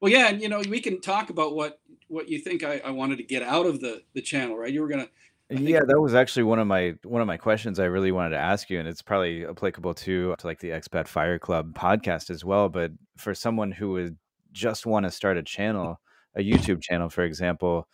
[0.00, 2.90] well, yeah, and you know, we can talk about what what you think I, I
[2.90, 4.72] wanted to get out of the the channel, right?
[4.72, 5.08] You were gonna,
[5.50, 8.38] Yeah, that was actually one of my one of my questions I really wanted to
[8.38, 12.44] ask you, and it's probably applicable to to like the Expat Fire Club podcast as
[12.44, 12.68] well.
[12.68, 14.16] But for someone who would
[14.52, 16.00] just want to start a channel,
[16.34, 17.88] a YouTube channel, for example,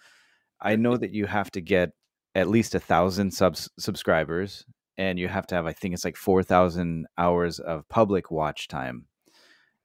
[0.60, 1.90] I know that you have to get
[2.34, 4.64] at least a thousand subs subscribers,
[4.98, 8.68] and you have to have, I think it's like four thousand hours of public watch
[8.68, 9.06] time.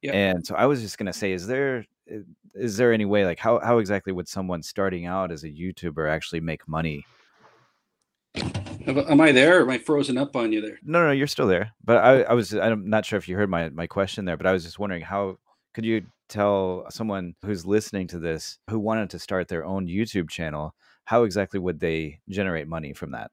[0.01, 0.13] yeah.
[0.13, 1.85] And so I was just gonna say, is there
[2.55, 6.09] is there any way, like how how exactly would someone starting out as a YouTuber
[6.09, 7.05] actually make money?
[8.88, 9.59] Am I there?
[9.59, 10.79] Or am I frozen up on you there?
[10.83, 11.73] No, no, you're still there.
[11.83, 14.47] But I, I was, I'm not sure if you heard my my question there, but
[14.47, 15.38] I was just wondering how
[15.73, 20.29] could you tell someone who's listening to this who wanted to start their own YouTube
[20.29, 20.73] channel,
[21.09, 23.31] how exactly would they generate money from that?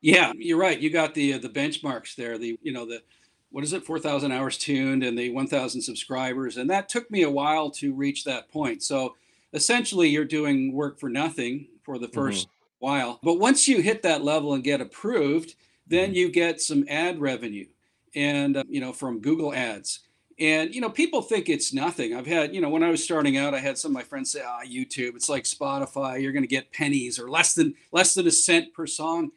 [0.00, 0.78] Yeah, you're right.
[0.78, 2.38] You got the uh, the benchmarks there.
[2.38, 3.02] The you know the
[3.50, 7.10] what is it, four thousand hours tuned and the one thousand subscribers, and that took
[7.10, 8.82] me a while to reach that point.
[8.82, 9.16] So
[9.52, 14.02] essentially, you're doing work for nothing for the hmm first while, but once you hit
[14.02, 15.54] that level and get approved,
[15.86, 16.14] then Mhm.
[16.14, 17.68] you get some ad revenue,
[18.14, 20.00] and uh, you know from Google Ads.
[20.42, 22.14] And you know, people think it's nothing.
[22.14, 24.32] I've had, you know, when I was starting out, I had some of my friends
[24.32, 26.20] say, "Ah, YouTube, it's like Spotify.
[26.20, 29.30] You're going to get pennies or less than less than a cent per song."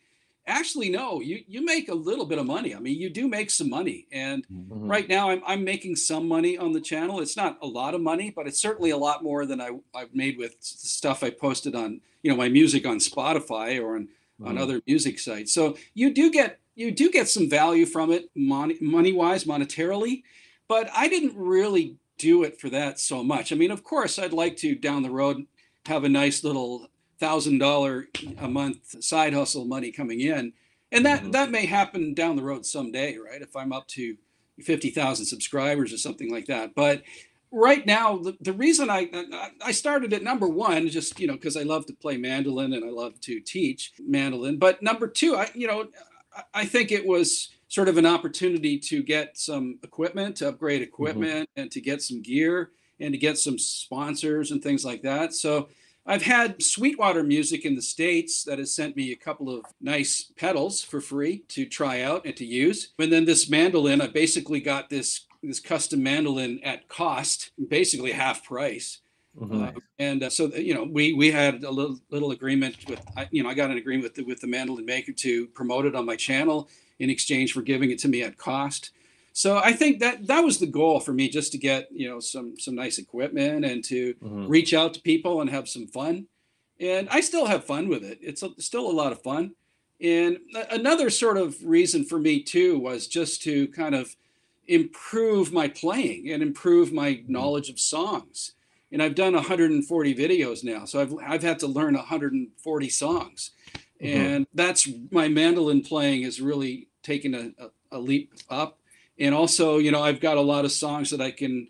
[0.48, 1.22] Actually, no.
[1.22, 2.76] You you make a little bit of money.
[2.76, 4.08] I mean, you do make some money.
[4.12, 4.70] And Mhm.
[4.70, 7.20] hmm right now, I'm I'm making some money on the channel.
[7.20, 10.14] It's not a lot of money, but it's certainly a lot more than I I've
[10.16, 14.10] made with stuff I posted on, you know, my music on Spotify or on
[14.44, 15.54] on hmm other music sites.
[15.54, 20.24] So you do get you do get some value from it, money money wise, monetarily.
[20.68, 23.52] But I didn't really do it for that so much.
[23.52, 25.46] I mean, of course, I'd like to down the road
[25.86, 26.88] have a nice little
[27.20, 28.08] thousand dollar
[28.40, 30.54] a month side hustle money coming in,
[30.92, 33.42] and that hmm that may happen down the road someday, right?
[33.42, 34.16] If I'm up to
[34.64, 36.74] fifty thousand subscribers or something like that.
[36.76, 37.04] But
[37.52, 39.10] right now, the, the reason I
[39.64, 42.84] I started at number one, just you know, because I love to play mandolin and
[42.86, 44.58] I love to teach mandolin.
[44.58, 45.88] But number two, I you know,
[46.54, 50.88] I think it was sort of an opportunity to get some equipment, to upgrade hmm
[50.88, 55.34] equipment, and to get some gear and to get some sponsors and things like that.
[55.34, 55.68] So
[56.06, 60.32] I've had Sweetwater Music in the States that has sent me a couple of nice
[60.38, 62.94] pedals for free to try out and to use.
[63.00, 68.44] And then this mandolin, I basically got this this custom mandolin at cost, basically half
[68.44, 69.00] price.
[69.40, 69.68] Mhm.
[69.76, 73.28] Uh, and uh, so you know we we had a little little agreement with I-
[73.32, 75.96] you know I got an agreement with the, with the mandolin maker to promote it
[75.96, 78.92] on my channel in exchange for giving it to me at cost.
[79.34, 82.20] So I think that that was the goal for me, just to get you know
[82.20, 84.50] some some nice equipment and to Mhm.
[84.50, 86.28] reach out to people and have some fun.
[86.80, 88.20] And I still have fun with it.
[88.22, 89.56] It's a, still a lot of fun.
[90.02, 90.40] And
[90.72, 94.16] another sort of reason for me too was just to kind of
[94.68, 98.54] improve my playing and improve my knowledge of songs.
[98.92, 103.52] And I've done 140 videos now, so I've I've had to learn 140 songs,
[104.06, 104.16] Mhm.
[104.16, 108.80] and that's my mandolin playing has really taken a, a, a leap up.
[109.20, 111.68] And also, you know, I've got a lot of songs that I can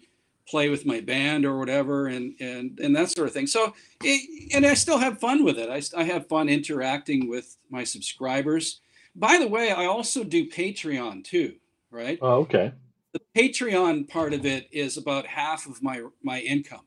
[0.48, 3.48] play with my band or whatever, and and and that sort of thing.
[3.48, 5.70] So, it, and I still have fun with it.
[5.70, 8.82] I, I have fun interacting with my subscribers.
[9.16, 11.56] By the way, I also do Patreon too,
[11.92, 12.20] right?
[12.22, 12.74] Oh, okay.
[13.14, 16.86] the Patreon part of it is about half of my my income.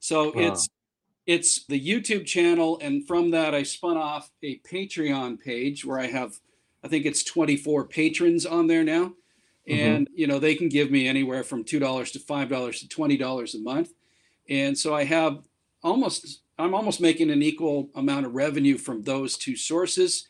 [0.00, 0.42] So Wow.
[0.46, 0.68] it's
[1.28, 6.06] it's the YouTube channel, and from that I spun off a Patreon page where I
[6.06, 6.40] have,
[6.82, 9.12] I think it's 24 patrons on there now,
[9.68, 9.74] Mhm.
[9.76, 12.88] and you know they can give me anywhere from two dollars to five dollars to
[12.88, 13.92] twenty dollars a month,
[14.48, 15.44] and so I have
[15.82, 20.26] almost I'm almost making an equal amount of revenue from those two sources,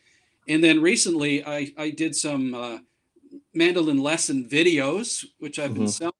[0.49, 2.53] and then recently I I did some.
[2.53, 2.79] Uh,
[3.53, 5.89] mandolin lesson videos, which I've been Mhm.
[5.89, 6.13] selling,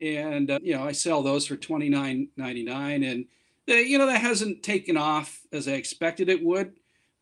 [0.00, 3.26] and uh, you know I sell those for twenty nine ninety nine, and
[3.66, 6.74] they, you know that hasn't taken off as I expected it would,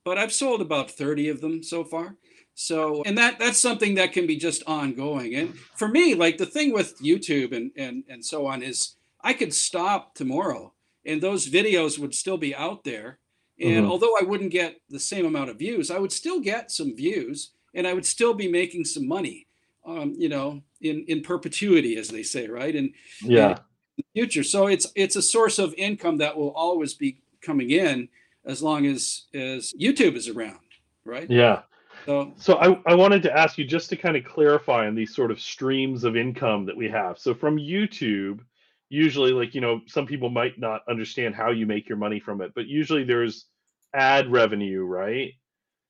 [0.04, 2.16] but I've sold about thirty of them so far.
[2.54, 5.34] So, and that that's something that can be just ongoing.
[5.34, 9.32] And for me, like the thing with YouTube and and and so on is I
[9.32, 10.74] could stop tomorrow,
[11.06, 13.18] and those videos would still be out there.
[13.60, 13.90] And Mhm.
[13.90, 17.52] although I wouldn't get the same amount of views, I would still get some views
[17.74, 19.46] and I would still be making some money,
[19.86, 22.74] um, you know, in in perpetuity, as they say, right?
[22.74, 23.58] And Yeah.
[23.96, 24.42] The future.
[24.42, 28.08] So it's it's a source of income that will always be coming in
[28.44, 30.58] as long as as YouTube is around,
[31.04, 31.30] right?
[31.30, 31.62] Yeah.
[32.06, 35.14] So So I, I wanted to ask you just to kind of clarify on these
[35.14, 37.18] sort of streams of income that we have.
[37.18, 38.40] So from YouTube,
[38.88, 42.40] usually like, you know, some people might not understand how you make your money from
[42.40, 43.46] it, but usually there's
[43.94, 45.32] ad revenue, right?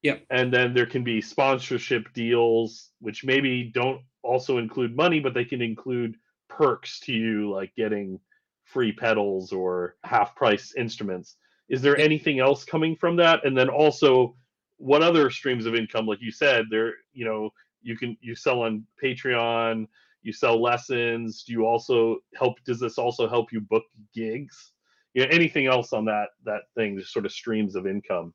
[0.03, 0.17] Yeah.
[0.31, 5.45] And then there can be sponsorship deals, which maybe don't also include money, but they
[5.45, 6.17] can include
[6.57, 8.19] perks to you, like getting
[8.65, 11.37] free pedals or half price instruments.
[11.69, 13.45] Is there anything else coming from that?
[13.45, 14.37] And then also,
[14.83, 17.51] what other streams of income like you said there you know
[17.83, 19.87] you can you sell on patreon
[20.23, 24.73] you sell lessons do you also help does this also help you book gigs
[25.15, 28.35] you know anything else on that that thing just sort of streams of income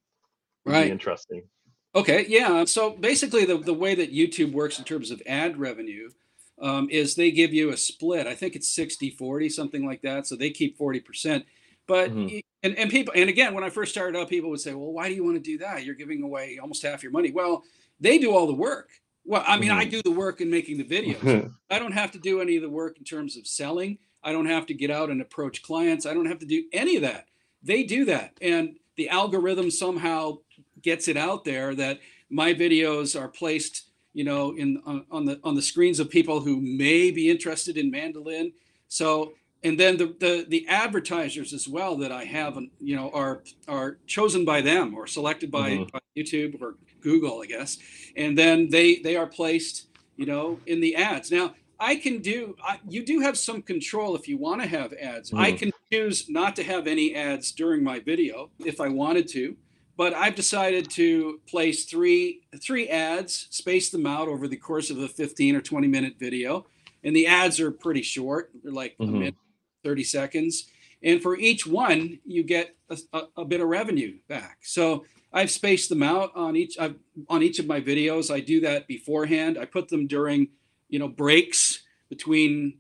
[0.64, 0.86] would Right.
[0.86, 1.44] be interesting
[1.96, 2.64] Okay, yeah.
[2.66, 6.10] So basically, the, the way that YouTube works in terms of ad revenue
[6.60, 8.28] um, is they give you a split.
[8.28, 10.28] I think it's 60 40, something like that.
[10.28, 11.44] So they keep 40%.
[11.88, 12.42] But, Mhm.
[12.64, 15.08] and, and people, and again, when I first started out, people would say, well, why
[15.08, 15.86] do you want to do that?
[15.86, 17.32] You're giving away almost half your money.
[17.32, 17.64] Well,
[18.00, 18.90] they do all the work.
[19.24, 19.92] Well, I mean, I Mhm.
[19.92, 21.54] do the work in making the videos.
[21.70, 24.00] I don't have to do any of the work in terms of selling.
[24.24, 26.06] I don't have to get out and approach clients.
[26.06, 27.28] I don't have to do any of that.
[27.64, 28.38] They do that.
[28.42, 30.40] And the algorithm somehow
[30.82, 33.87] gets it out there that my videos are placed,
[34.18, 37.78] you know, in on, on the on the screens of people who may be interested
[37.78, 38.52] in mandolin.
[38.88, 43.44] So and then the, the the advertisers as well that I have, you know, are
[43.68, 45.92] are chosen by them or selected by, Mhm.
[45.92, 47.78] by YouTube or Google, I guess,
[48.16, 49.76] and then they they are placed,
[50.16, 51.30] you know, in the ads.
[51.32, 52.56] Now I can do.
[52.72, 55.32] I, you do have some control if you want to have ads.
[55.32, 55.58] I Mhm.
[55.60, 59.56] can choose not to have any ads during my video if I wanted to,
[59.98, 65.00] but I've decided to place three three ads, space them out over the course of
[65.00, 66.66] a 15 or 20 minute video,
[67.04, 68.52] and the ads are pretty short.
[68.64, 69.12] They're like a Mhm.
[69.12, 69.36] minute,
[69.84, 70.68] 30 seconds,
[71.04, 74.60] and for each one you get a, a, a bit of revenue back.
[74.64, 76.96] So I've spaced them out on each I've,
[77.30, 78.34] on each of my videos.
[78.34, 79.58] I do that beforehand.
[79.58, 80.50] I put them during
[80.90, 82.80] you know breaks between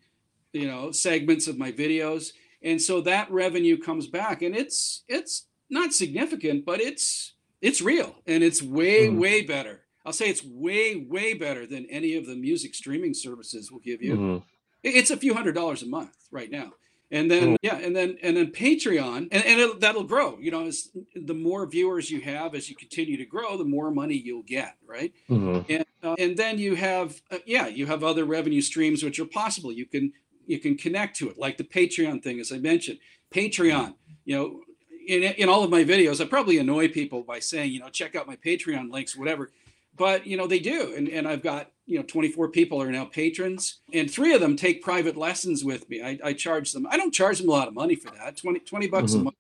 [0.54, 2.32] you know segments of my videos
[2.64, 8.16] and so that revenue comes back and it's it's not significant but it's it's real
[8.26, 9.18] and it's way Mhm.
[9.20, 13.72] way better i'll say it's way way better than any of the music streaming services
[13.72, 14.44] will give you Mhm.
[14.84, 16.74] It's a few hundred dollars a month right now
[17.12, 17.58] and then Mm.
[17.62, 21.34] yeah and then and then patreon and, and it, that'll grow you know as the
[21.34, 25.14] more viewers you have as you continue to grow the more money you'll get right
[25.30, 25.66] Mhm.
[25.70, 29.26] and uh, and then you have uh, yeah you have other revenue streams which are
[29.26, 30.14] possible you can
[30.46, 33.00] you can connect to it like the patreon thing as i mentioned
[33.32, 34.62] patreon you know
[35.08, 38.16] in in all of my videos, I probably annoy people by saying, you know, check
[38.16, 39.52] out my Patreon links, whatever.
[39.96, 43.06] But you know, they do, and and I've got you know 24 people are now
[43.06, 46.02] patrons, and three of them take private lessons with me.
[46.04, 46.86] I, I charge them.
[46.90, 48.38] I don't charge them a lot of money for that.
[48.38, 49.22] 20, 20 bucks Mhm.
[49.22, 49.36] a month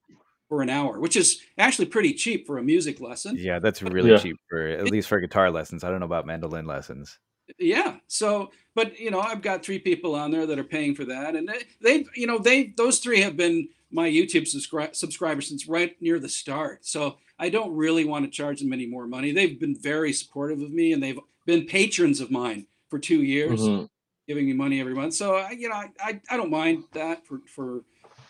[0.49, 3.35] for an hour, which is actually pretty cheap for a music lesson.
[3.37, 4.17] Yeah, that's really Yeah.
[4.17, 5.83] cheap for at least for guitar lessons.
[5.83, 7.19] I don't know about mandolin lessons.
[7.59, 11.05] yeah so but you know i've got three people on there that are paying for
[11.05, 15.47] that and they, they you know they those three have been my youtube subscri- subscribers
[15.49, 16.85] since right near the start.
[16.85, 19.31] So i don't really want to charge them any more money.
[19.31, 23.61] They've been very supportive of me and they've been patrons of mine for two years
[23.61, 23.89] Mhm.
[24.27, 25.13] giving me money every month.
[25.13, 27.83] So I, you know I, I, I don't mind that for for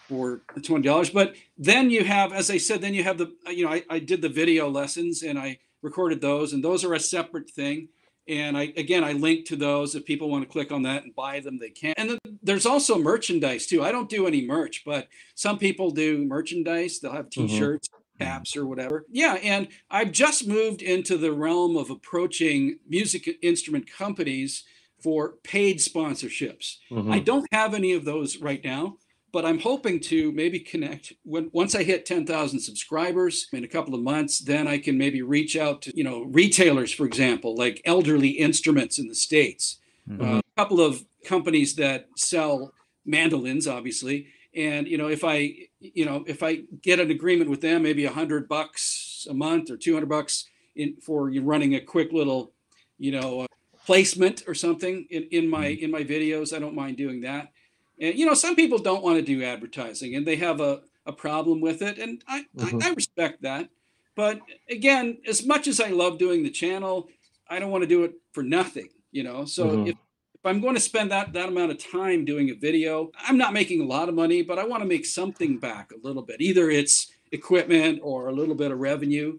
[0.08, 1.10] for the twenty dollars.
[1.10, 4.00] But then you have as i said then you have the you know I, I
[4.00, 7.90] did the video lessons and i recorded those and those are a separate thing
[8.28, 11.16] and I again I link to those if people want to click on that and
[11.16, 11.94] buy them they can.
[11.98, 13.84] And then there's also merchandise too.
[13.84, 17.00] I don't do any merch, but some people do merchandise.
[17.00, 17.48] They'll have Mhm.
[17.48, 19.06] t-shirts, caps or whatever.
[19.12, 24.64] Yeah, and I've just moved into the realm of approaching music instrument companies
[25.02, 26.78] for paid sponsorships.
[26.92, 27.26] I Mhm.
[27.26, 28.98] don't have any of those right now,
[29.32, 33.94] but I'm hoping to maybe connect when once I hit 10,000 subscribers in a couple
[33.94, 37.82] of months, then I can maybe reach out to, you know, retailers, for example, like
[37.86, 40.22] Elderly Instruments in the States, Mhm.
[40.22, 42.74] uh, a couple of companies that sell
[43.06, 44.28] mandolins, obviously.
[44.56, 48.06] And, you know, if I, you know, if I get an agreement with them, maybe
[48.06, 52.54] a hundred bucks a month or 200 bucks in for you running a quick little,
[52.98, 53.48] you know, uh,
[53.86, 57.52] placement or something in, in my, in my videos, I don't mind doing that.
[58.00, 61.14] And you know, some people don't want to do advertising and they have a, a
[61.14, 61.98] problem with it.
[61.98, 62.82] And I, Mhm.
[62.82, 63.70] I, I respect that.
[64.16, 67.10] But again, as much as I love doing the channel,
[67.50, 69.46] I don't want to do it for nothing, you know.
[69.46, 69.88] So Mhm.
[69.90, 69.96] if,
[70.34, 73.54] if I'm going to spend that that amount of time doing a video, I'm not
[73.54, 76.42] making a lot of money, but I want to make something back a little bit.
[76.42, 79.38] Either it's equipment or a little bit of revenue.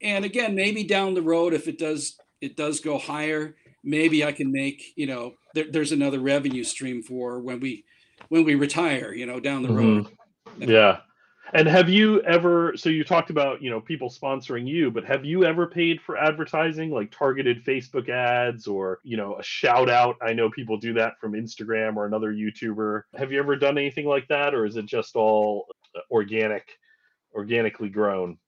[0.00, 4.30] And again, maybe down the road, if it does it does go higher, maybe I
[4.32, 7.84] can make, you know, there, there's another revenue stream for when we
[8.28, 10.08] when we retire, you know, down the road.
[10.58, 10.68] Mhm.
[10.68, 11.00] Yeah.
[11.54, 15.24] And have you ever so you talked about, you know, people sponsoring you, but have
[15.24, 20.16] you ever paid for advertising like targeted Facebook ads or, you know, a shout out?
[20.20, 23.04] I know people do that from Instagram or another YouTuber.
[23.16, 25.66] Have you ever done anything like that or is it just all
[25.96, 26.78] uh, organic
[27.34, 28.38] organically grown?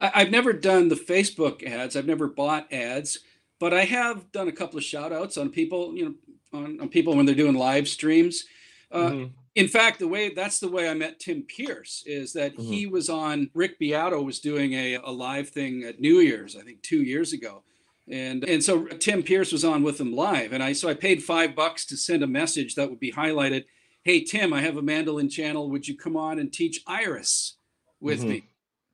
[0.00, 1.96] I've never done the Facebook ads.
[1.96, 3.20] I've never bought ads,
[3.58, 6.14] but I have done a couple of shout outs on people, you know,
[6.58, 8.44] on, on people when they're doing live streams.
[8.90, 9.30] Uh, Mhm.
[9.54, 13.08] in fact, the way that's the way I met Tim Pierce is that he was
[13.08, 17.02] on Rick Beato was doing a, a live thing at New Year's, I think two
[17.02, 17.62] years ago.
[18.08, 20.52] And and so Tim Pierce was on with him live.
[20.52, 23.64] And I so I paid five bucks to send a message that would be highlighted.
[24.04, 25.68] Hey Tim, I have a mandolin channel.
[25.70, 27.56] Would you come on and teach Iris
[28.00, 28.28] with Mhm.
[28.28, 28.42] me?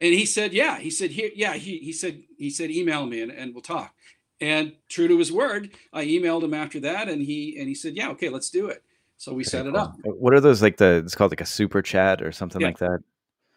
[0.01, 0.79] And he said, Yeah.
[0.79, 3.95] He said, here, yeah, he he said, he said, email me and, and we'll talk.
[4.41, 7.95] And true to his word, I emailed him after that and he and he said,
[7.95, 8.83] Yeah, okay, let's do it.
[9.23, 9.95] So we set it up.
[10.03, 12.67] What are those like the it's called like a super chat or something Yeah.
[12.67, 12.99] like that?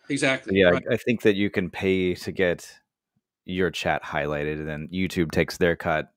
[0.09, 0.59] Exactly.
[0.59, 0.83] Yeah, right.
[0.91, 2.71] I, think that you can pay to get
[3.45, 6.13] your chat highlighted, and then YouTube takes their cut,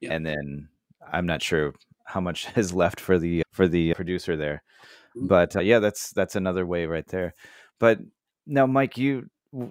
[0.00, 0.12] Yeah.
[0.12, 0.68] and then
[1.12, 1.74] I'm not sure
[2.04, 4.62] how much is left for the for the producer there,
[5.16, 5.26] Mhm.
[5.26, 7.34] but uh, yeah, that's that's another way right there.
[7.80, 7.98] But
[8.46, 9.28] now, Mike, you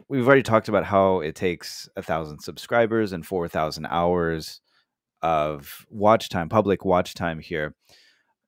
[0.10, 4.60] we've already talked about how it takes a thousand subscribers and four thousand hours
[5.22, 7.76] of watch time, public watch time here.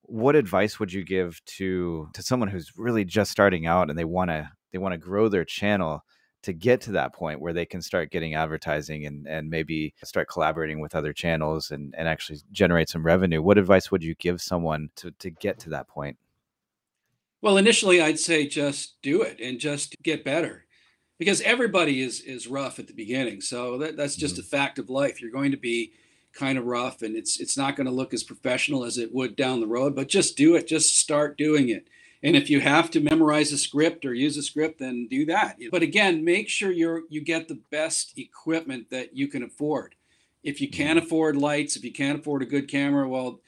[0.06, 4.06] What advice would you give to to someone who's really just starting out and they
[4.06, 6.04] want to they want to grow their channel
[6.44, 10.28] to get to that point where they can start getting advertising and and maybe start
[10.28, 13.42] collaborating with other channels and and actually generate some revenue?
[13.42, 16.18] What advice would you give someone to to get to that point?
[17.42, 20.66] Well, initially, I'd say just do it and just get better,
[21.18, 23.42] because everybody is is rough at the beginning.
[23.42, 24.42] So that, that's just mm-hmm.
[24.42, 25.22] a fact of life.
[25.22, 25.94] You're going to be
[26.34, 29.36] kind of rough, and it's it's not going to look as professional as it would
[29.36, 29.96] down the road.
[29.96, 30.68] But just do it.
[30.68, 31.88] Just start doing it.
[32.24, 35.58] And if you have to memorize a script or use a script, then do that.
[35.72, 39.96] But again, make sure you're you get the best equipment that you can afford.
[40.42, 43.42] If you can't afford lights, if you can't afford a good camera, well,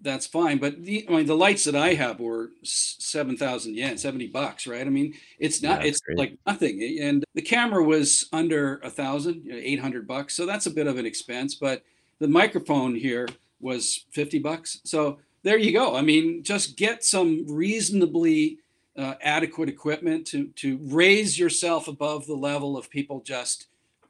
[0.00, 0.58] that's fine.
[0.58, 4.26] But the, I mean, the lights that I have were s- seven thousand yen, seventy
[4.26, 4.86] bucks, right?
[4.86, 6.18] I mean, it's not, that's it's great.
[6.18, 6.98] like nothing.
[7.00, 10.98] And the camera was under a thousand, eight hundred bucks, so that's a bit of
[10.98, 11.54] an expense.
[11.54, 11.82] But
[12.18, 13.28] the microphone here
[13.60, 15.94] was fifty bucks, so there you go.
[15.96, 18.58] I mean, just get some reasonably
[18.96, 23.66] uh, adequate equipment to to raise yourself above the level of people just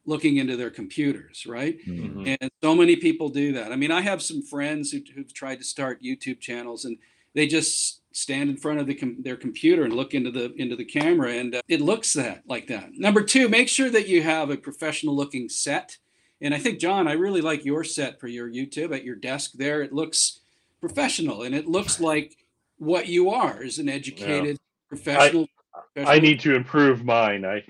[0.08, 1.84] looking into their computers, right?
[1.84, 2.36] Mhm.
[2.40, 3.72] And so many people do that.
[3.72, 6.96] I mean, I have some friends who, who've tried to start YouTube channels and
[7.34, 10.74] they just stand in front of the com- their computer and look into the into
[10.76, 14.22] the camera and uh, it looks that like that number two make sure that you
[14.22, 15.98] have a professional looking set
[16.40, 19.52] and i think Jon i really like your set for your youtube at your desk
[19.54, 20.40] there it looks
[20.80, 22.36] professional and it looks like
[22.78, 24.58] what you are as an educated
[24.88, 27.44] professional, I professional- need to improve mine.
[27.44, 27.64] I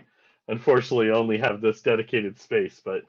[0.49, 3.03] unfortunately only have this dedicated space, but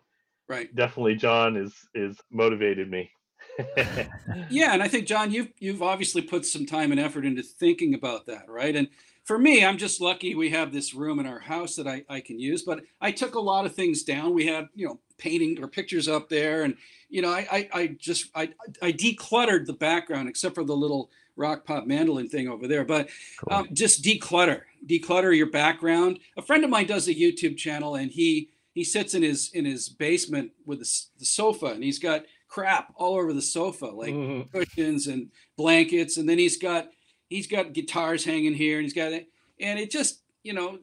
[0.47, 3.12] right definitely Jon is is motivated me.
[4.49, 7.95] Yeah, and I think Jon, you've you've obviously put some time and effort into thinking
[7.95, 8.76] about that, right?
[8.76, 8.88] And
[9.28, 12.22] for me, I'm just lucky we have this room in our house that I, I
[12.22, 12.62] can use.
[12.64, 14.34] But I took a lot of things down.
[14.34, 16.76] We had, you know, painting or pictures up there, and
[17.10, 18.50] you know, I I, I just I
[18.82, 22.86] I decluttered the background except for the little rock pop mandolin thing over there.
[22.86, 23.10] But
[23.40, 23.54] Cool.
[23.58, 26.20] um, just declutter, declutter your background.
[26.38, 29.66] A friend of mine does a YouTube channel, and he he sits in his in
[29.66, 34.14] his basement with the, the sofa, and he's got crap all over the sofa, like
[34.14, 34.50] Mhm.
[34.54, 36.88] cushions and blankets and then he's got
[37.30, 39.28] he's got guitars hanging here and he's got it.
[39.60, 40.80] And it just you know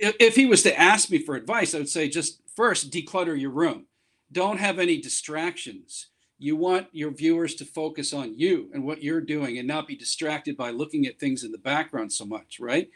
[0.00, 3.40] if, if he was to ask me for advice i would say just first declutter
[3.40, 3.86] your room.
[4.32, 6.08] Don't have any distractions.
[6.40, 9.94] You want your viewers to focus on you and what you're doing and not be
[9.94, 12.90] distracted by looking at things in the background so much right?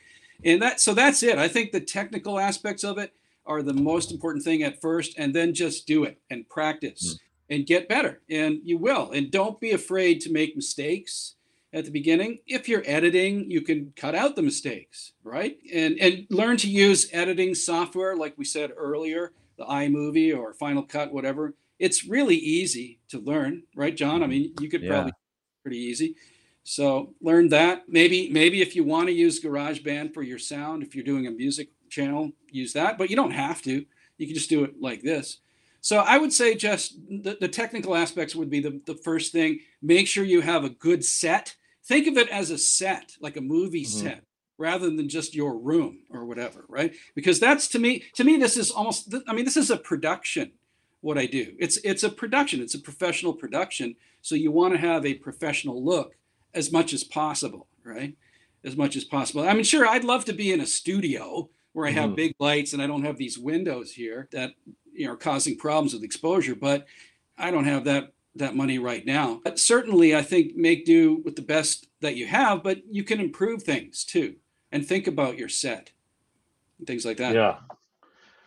[0.45, 1.39] And that so that's it.
[1.39, 3.13] I think the technical aspects of it
[3.47, 7.55] are the most important thing at first and then just do it and practice hmm.
[7.55, 8.21] and get better.
[8.29, 9.13] And you will.
[9.13, 11.37] And don't be afraid to make mistakes
[11.73, 15.57] at the beginning if you're editing you can cut out the mistakes right?
[15.73, 20.83] And and learn to use editing software like we said earlier the imovie or final
[20.83, 21.55] cut whatever.
[21.79, 24.23] It's really easy to learn right Jon?
[24.23, 24.31] I mm-hmm.
[24.31, 24.91] mean you could Yeah.
[24.91, 25.13] probably
[25.63, 26.17] pretty easy.
[26.65, 27.89] So learn that.
[27.89, 31.31] Maybe maybe if you want to use garageband for your sound if you're doing a
[31.31, 33.85] music channel use that but you don't have to.
[34.19, 35.39] You can just do it like this.
[35.81, 39.59] So I would say just the, the technical aspects would be the, the first thing.
[39.83, 41.57] Make sure you have a good set.
[41.85, 44.03] Think of it as a set, like a movie Mhm.
[44.03, 44.25] set,
[44.59, 46.95] rather than just your room or whatever, right?
[47.15, 50.53] Because that's to me, to me, this is almost, I mean, this is a production.
[51.01, 52.61] What I do, it's it's a production.
[52.63, 53.97] It's a professional production.
[54.21, 56.15] So you want to have a professional look
[56.55, 58.17] as much as possible, right?
[58.63, 59.43] As much as possible.
[59.43, 62.17] I mean, sure, I'd love to be in a studio where I have Mhm.
[62.17, 64.55] big lights and I don't have these windows here that
[64.95, 66.87] you know are causing problems with exposure but
[67.39, 71.37] i don't have that that money right now but certainly i think make do with
[71.37, 74.35] the best that you have but you can improve things too
[74.71, 75.91] and think about your set
[76.79, 77.57] and things like that Yeah.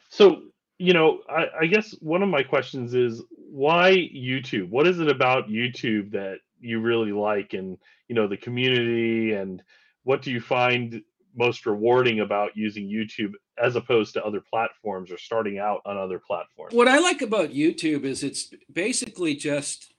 [0.09, 0.43] So,
[0.77, 4.69] you know, I, I guess one of my questions is why YouTube?
[4.69, 7.77] What is it about YouTube that you really like and,
[8.07, 9.61] you know, the community and
[10.03, 11.01] what do you find
[11.35, 16.19] most rewarding about using YouTube as opposed to other platforms or starting out on other
[16.19, 16.73] platforms?
[16.73, 19.93] what i like about youtube is it's basically just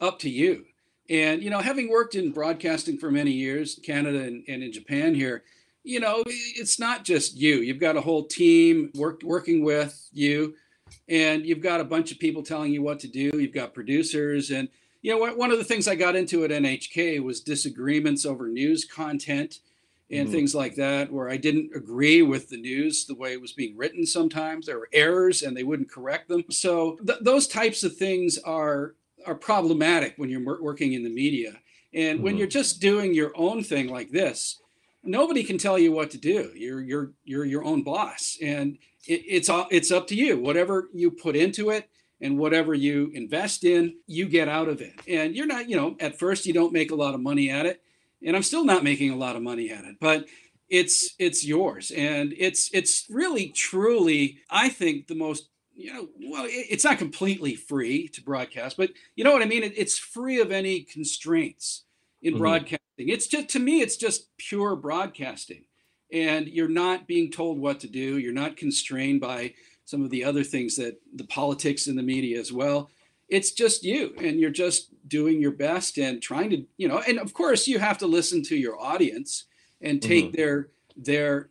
[0.00, 0.64] up to you.
[1.10, 5.14] And you know having worked in broadcasting for many years canada and, and in japan
[5.14, 5.44] here
[5.84, 7.56] you know it's not just you.
[7.56, 10.54] You've got a whole team work, working with you
[11.08, 13.30] and you've got a bunch of people telling you what to do.
[13.34, 14.68] You've got producers and
[15.02, 18.84] you know one of the things i got into at nhk was disagreements over news
[18.84, 19.58] content
[20.12, 20.32] and Mhm.
[20.32, 23.76] things like that where i didn't agree with the news the way it was being
[23.76, 24.66] written sometimes.
[24.66, 26.44] There were errors and they wouldn't correct them.
[26.50, 28.94] So th- those types of things are
[29.26, 31.60] are problematic when you're working in the media.
[31.94, 32.38] And when Mhm.
[32.38, 34.58] you're just doing your own thing like this
[35.04, 36.52] nobody can tell you what to do.
[36.54, 38.38] You're you're you're your own boss.
[38.40, 40.38] And it, it's all it's up to you.
[40.38, 41.88] Whatever you put into it
[42.20, 44.94] and whatever you invest in you get out of it.
[45.08, 47.66] And you're not you know at first you don't make a lot of money at
[47.66, 47.82] it
[48.24, 50.26] and i'm still not making a lot of money at it but
[50.68, 51.90] it's it's yours.
[51.90, 56.96] And it's it's really truly i think the most you know well it- it's not
[56.98, 59.62] completely free to broadcast but you know what i mean?
[59.64, 61.84] It, it's free of any constraints
[62.22, 62.38] in Mhm.
[62.38, 63.08] broadcasting.
[63.08, 65.64] It's just to me it's just pure broadcasting.
[66.12, 68.18] And you're not being told what to do.
[68.18, 69.54] You're not constrained by
[69.86, 72.90] some of the other things that the politics in the media as well
[73.36, 77.18] it's just you and you're just doing your best and trying to you know and
[77.18, 79.30] of course you have to listen to your audience
[79.80, 80.56] and take their
[81.10, 81.48] their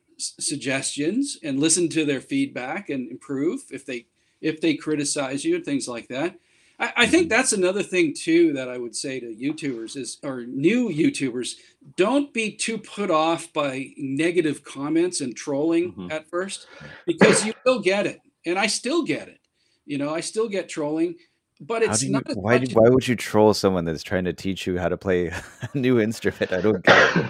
[0.52, 4.06] suggestions and listen to their feedback and improve if they
[4.42, 6.36] if they criticize you and things like that
[6.80, 10.46] I, I think that's another thing too that I would say to YouTubers is or
[10.48, 11.56] new YouTubers,
[11.96, 16.12] don't be too put off by negative comments and trolling Mhm.
[16.12, 16.66] at first,
[17.06, 19.40] because you will get it, and I still get it.
[19.86, 21.18] You know, I still get trolling,
[21.62, 24.34] but it's do you, not why, do, why would you troll someone that's trying to
[24.34, 25.28] teach you how to play
[25.74, 26.52] a new instrument?
[26.52, 27.26] I don't get it.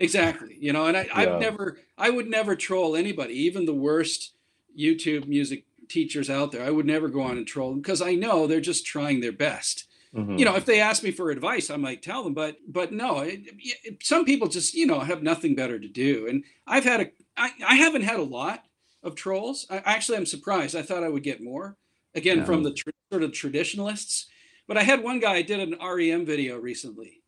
[0.00, 0.56] exactly.
[0.60, 1.12] You know, and I, Yeah.
[1.34, 4.34] I've never, I would never troll anybody, even the worst
[4.78, 6.64] YouTube music teachers out there.
[6.64, 9.32] I would never go on and troll them because I know they're just trying their
[9.32, 9.84] best.
[10.14, 10.38] Mhm.
[10.38, 13.18] you know if they ask me for advice i might tell them but but no
[13.22, 13.40] it,
[13.82, 17.10] it- some people just you know have nothing better to do and i've had a
[17.36, 18.62] i, I haven't had a lot
[19.02, 21.76] of trolls I, actually i'm surprised i thought i would get more
[22.14, 22.44] again Yeah.
[22.44, 24.26] from the tr- sort of traditionalists
[24.66, 27.20] but i had one guy I did an rem video recently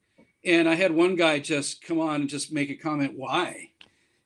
[0.44, 3.70] and i had one guy just come on and just make a comment why?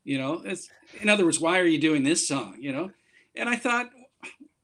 [0.03, 0.69] You know it's
[1.01, 2.57] in other words why are you doing this song?
[2.59, 2.91] You know?
[3.35, 3.89] And i thought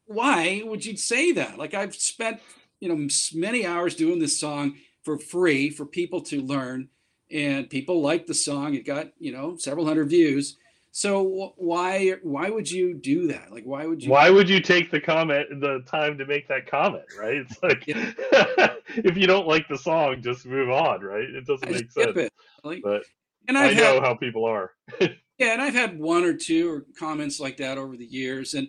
[0.05, 1.57] why would you say that?
[1.57, 2.39] Like i've spent
[2.79, 6.89] you know many hours doing this song for free for people to learn
[7.29, 8.73] and people liked the song.
[8.73, 10.57] It got you know several hundred views
[10.97, 14.89] so why why would you do that like why would you Why would you take
[14.89, 17.35] the comment, the time to make that comment, right?
[17.37, 17.83] It's like
[19.05, 21.21] if you don't like the song, just move on, right?
[21.29, 22.17] It doesn't I make sense.
[22.17, 22.33] it
[22.63, 23.03] like, But
[23.47, 24.71] and I i've know had how people are.
[25.39, 28.55] Yeah, and I've had one or two or comments like that over the years.
[28.55, 28.67] And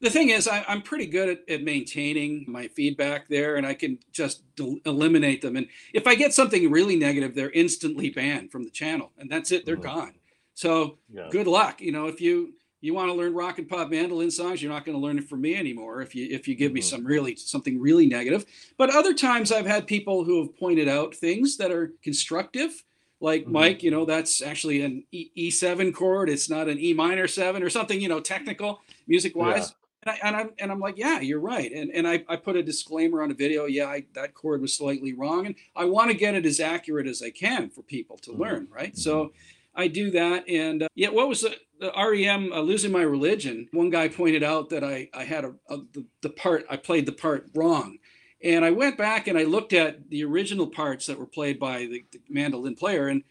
[0.00, 3.74] the thing is, I, I'm pretty good at, at maintaining my feedback there, and I
[3.74, 5.54] can just del- eliminate them.
[5.54, 9.52] And if I get something really negative, they're instantly banned from the channel, and that's
[9.52, 9.64] it.
[9.64, 9.82] They're Mhm.
[9.94, 10.14] gone.
[10.58, 11.28] So Yeah.
[11.30, 11.80] good luck.
[11.80, 14.84] You know, if you you want to learn rock and pop mandolin songs, you're not
[14.84, 16.00] going to learn it from me anymore.
[16.02, 16.84] If you if you give me Mhm.
[16.84, 18.44] some really something really negative.
[18.76, 22.84] But other times, I've had people who have pointed out things that are constructive
[23.20, 23.52] like Mhm.
[23.52, 26.28] Mike, you know, that's actually an e- E7 chord.
[26.28, 29.74] It's not an E minor seven or something, you know, technical music wise.
[30.04, 31.70] And, I, and I'm and I'm like, yeah, you're right.
[31.72, 33.66] And and I, I put a disclaimer on a video.
[33.66, 37.06] Yeah, I, that chord was slightly wrong, and I want to get it as accurate
[37.06, 38.38] as I can for people to Mhm.
[38.42, 38.96] learn, right?
[38.96, 39.32] So
[39.78, 40.46] I do that.
[40.48, 43.68] And uh, yeah, what was the, the REM uh, losing my religion?
[43.72, 47.06] One guy pointed out that I I had a, a the, the part I played
[47.06, 47.98] the part wrong.
[48.42, 51.78] And I went back and I looked at the original parts that were played by
[51.86, 53.22] the, the mandolin player, and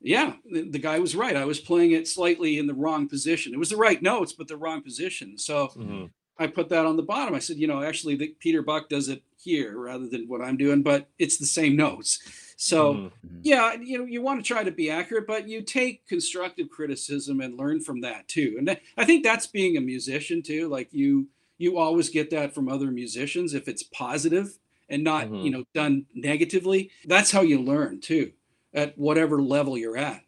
[0.00, 1.36] yeah, the, the guy was right.
[1.36, 3.54] I was playing it slightly in the wrong position.
[3.54, 5.38] It was the right notes, but the wrong position.
[5.38, 6.10] So Mhm.
[6.38, 7.34] I put that on the bottom.
[7.34, 10.56] I said, you know, actually, the, Peter Buck does it here rather than what I'm
[10.58, 12.18] doing, but it's the same notes.
[12.56, 13.10] So Mhm.
[13.42, 17.40] yeah, you know, you want to try to be accurate, but you take constructive criticism
[17.42, 18.56] and learn from that too.
[18.58, 20.68] And that, I think that's being a musician too.
[20.68, 21.28] Like you,
[21.58, 25.44] you always get that from other musicians if it's positive and not, Mhm.
[25.44, 26.90] you know, done negatively.
[27.04, 28.32] That's how you learn too,
[28.72, 30.22] at whatever level you're at.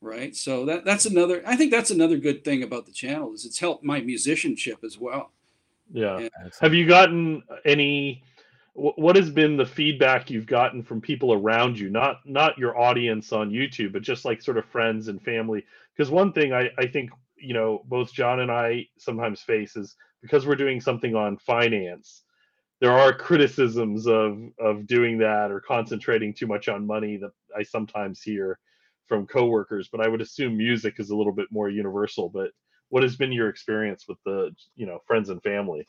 [0.00, 0.34] Right.
[0.36, 1.42] So that that's another.
[1.46, 4.98] I think that's another good thing about the channel is it's helped my musicianship as
[4.98, 5.32] well.
[5.92, 6.20] Yeah.
[6.20, 6.28] Yeah.
[6.60, 8.22] Have you gotten any?
[8.76, 11.90] Wh- What has been the feedback you've gotten from people around you?
[11.90, 15.64] Not not your audience on YouTube, but just like sort of friends and family.
[15.96, 19.96] Because one thing I, I think you know both Jon and I sometimes face is
[20.22, 22.24] because we're doing something on finance.
[22.80, 27.64] There are criticisms of of doing that or concentrating too much on money that I
[27.64, 28.58] sometimes hear
[29.08, 29.88] from coworkers.
[29.92, 32.30] But I would assume music is a little bit more universal.
[32.30, 32.52] But
[32.90, 35.86] what has been your experience with the you know friends and family?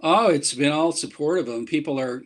[0.00, 1.66] Oh, it's been all supportive of them.
[1.66, 2.22] People are,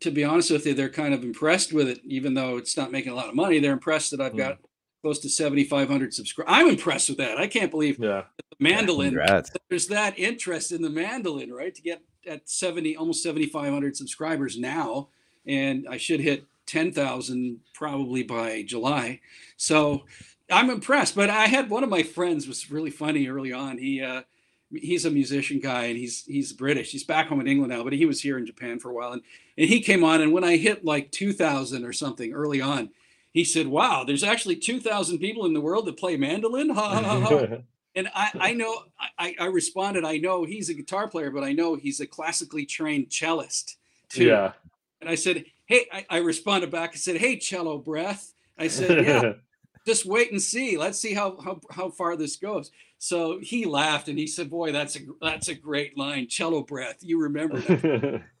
[0.00, 2.92] to be honest with you, they're kind of impressed with it, even though it's not
[2.92, 3.58] making a lot of money.
[3.58, 4.38] They're impressed that I've Mm.
[4.38, 4.58] got
[5.02, 6.52] close to 7,500 subscribers.
[6.54, 7.38] I'm impressed with that.
[7.38, 8.24] I can't believe Yeah.
[8.50, 9.10] the mandolin.
[9.10, 9.50] Congrats.
[9.68, 11.74] there's that interest in the mandolin, right?
[11.74, 15.08] To get at 70, almost 7,500 subscribers now,
[15.46, 19.20] and I should hit 10,000 probably by July.
[19.56, 20.04] So
[20.50, 21.14] I'm impressed.
[21.14, 23.78] But I had one of my friends was really funny early on.
[23.78, 24.22] He, uh,
[24.70, 26.90] he's a musician guy and he's he's British.
[26.90, 29.12] He's back home in England now, but he was here in Japan for a while.
[29.12, 29.22] And
[29.56, 32.90] and he came on and when I hit like 2,000 or something early on,
[33.32, 37.20] he said, "Wow, there's actually 2,000 people in the world that play mandolin." Ha, ha,
[37.20, 37.56] ha, ha.
[37.94, 38.84] And I, I know,
[39.18, 42.64] I, I responded, I know he's a guitar player, but I know he's a classically
[42.64, 43.76] trained cellist
[44.08, 44.24] too.
[44.26, 44.52] yeah.
[45.00, 48.34] And I said, hey, I, I responded back and said, hey, cello breath.
[48.56, 49.32] I said, yeah,
[49.86, 50.76] just wait and see.
[50.76, 52.70] Let's see how, how, how far this goes.
[52.98, 56.26] So he laughed and he said, boy, that's a, that's a great line.
[56.28, 56.96] Cello breath.
[57.00, 58.22] You remember that.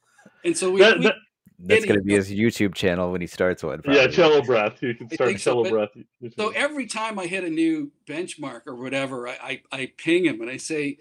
[0.44, 1.14] And so we, That- we that-
[1.60, 3.80] That's going to be his YouTube channel when he starts one.
[3.88, 4.80] yeah, cello breath.
[4.80, 6.32] You can start think so, cello but- breath.
[6.36, 10.40] So every time I hit a new benchmark or whatever, I, I, I ping him
[10.40, 10.98] and I say,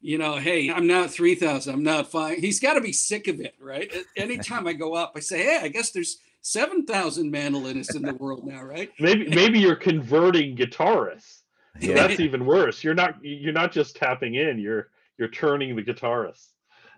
[0.00, 2.38] you know, hey, I'm not 3,000, I'm not five.
[2.38, 3.92] He's got to be sick of it, right?
[4.16, 8.44] Anytime I go up, I say, hey, I guess there's 7,000 mandolinists in the world
[8.46, 8.90] now, right?
[8.98, 11.39] maybe maybe you're converting guitarists.
[11.80, 12.06] So Yeah.
[12.06, 12.82] that's even worse.
[12.82, 14.58] You're not you're not just tapping in.
[14.58, 16.48] You're you're turning the guitarist.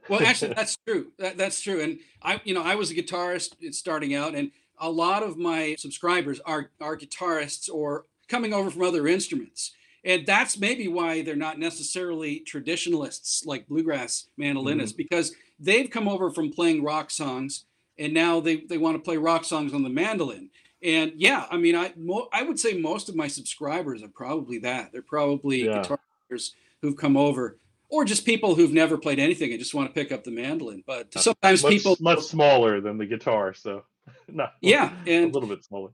[0.08, 1.12] Well, actually, that's true.
[1.18, 1.80] That, that's true.
[1.80, 5.36] And I, you know, I was a guitarist uh, starting out, and a lot of
[5.36, 9.72] my subscribers are are guitarists or coming over from other instruments.
[10.04, 15.02] And that's maybe why they're not necessarily traditionalists like bluegrass mandolinists, mm-hmm.
[15.02, 17.66] because they've come over from playing rock songs
[17.98, 20.50] and now they, they want to play rock songs on the mandolin.
[20.82, 24.58] And yeah, I mean, I mo- I would say most of my subscribers are probably
[24.58, 24.92] that.
[24.92, 25.82] They're probably Yeah.
[25.82, 27.58] guitar players who've come over
[27.88, 30.82] or just people who've never played anything and just want to pick up the mandolin.
[30.86, 33.84] But sometimes much, people much smaller than the guitar, so
[34.28, 35.90] not yeah, and a little bit smaller.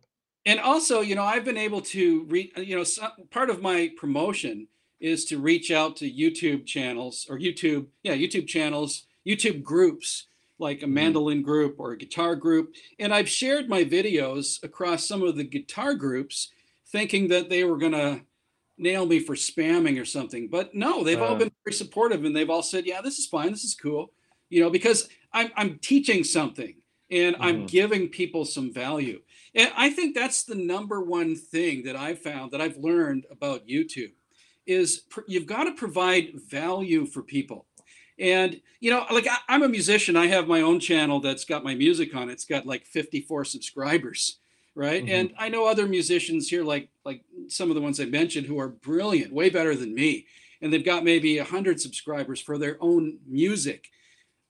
[0.47, 2.53] And also, you know, I've been able to read.
[2.57, 4.69] You know, some, part of my promotion
[5.01, 10.27] is to reach out to YouTube channels or YouTube, yeah, YouTube channels, YouTube groups
[10.59, 10.93] like a Mhm.
[10.93, 12.75] mandolin group or a guitar group.
[12.99, 16.53] And I've shared my videos across some of the guitar groups
[16.87, 18.23] thinking that they were going to
[18.77, 20.49] nail me for spamming or something.
[20.49, 21.39] But no, they've all Uh.
[21.39, 23.51] been very supportive and they've all said, yeah, this is fine.
[23.51, 24.13] This is cool.
[24.51, 26.77] You know, because I'm, I'm teaching something
[27.11, 27.69] and I'm Mhm.
[27.69, 29.21] giving people some value.
[29.55, 33.67] And I think that's the number one thing that I've found that I've learned about
[33.67, 34.13] YouTube
[34.67, 37.67] is pr- you've got to provide value for people.
[38.19, 41.65] And you know, like I, I'm a musician, I have my own channel that's got
[41.65, 42.33] my music on it.
[42.33, 44.39] It's got like 54 subscribers,
[44.75, 45.05] right?
[45.05, 45.11] Mhm.
[45.11, 48.59] And I know other musicians here, like like some of the ones I mentioned, who
[48.61, 50.27] are brilliant, way better than me,
[50.61, 53.89] and they've got maybe 100 subscribers for their own music.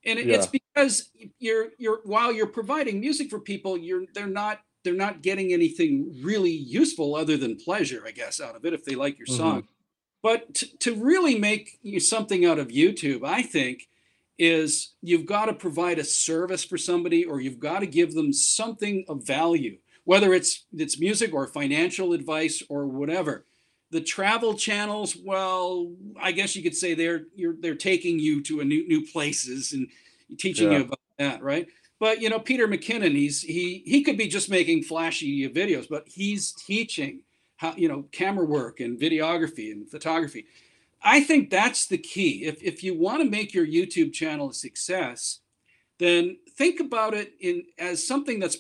[0.05, 4.63] And it- it's because you're you're while you're providing music for people, you're they're not
[4.85, 8.85] they're not getting anything really useful other than pleasure, I guess, out of it if
[8.85, 9.37] they like your Mhm.
[9.37, 9.69] song.
[10.23, 13.89] But to, to really make you something out of YouTube, I think,
[14.39, 18.33] is you've got to provide a service for somebody or you've got to give them
[18.33, 23.45] something of value, whether it's it's music or financial advice or whatever.
[23.91, 28.61] The travel channels, well, I guess you could say they're you're they're taking you to
[28.61, 29.89] a new new places and
[30.39, 30.79] teaching Yeah.
[30.79, 31.67] you about that, right?
[31.99, 36.05] But you know, Peter McKinnon, he's he he could be just making flashy videos, but
[36.07, 37.23] he's teaching
[37.59, 40.47] how you know camera work and videography and photography.
[41.03, 42.45] I think that's the key.
[42.45, 45.41] If if you want to make your YouTube channel a success,
[45.99, 48.59] then think about it in as something that's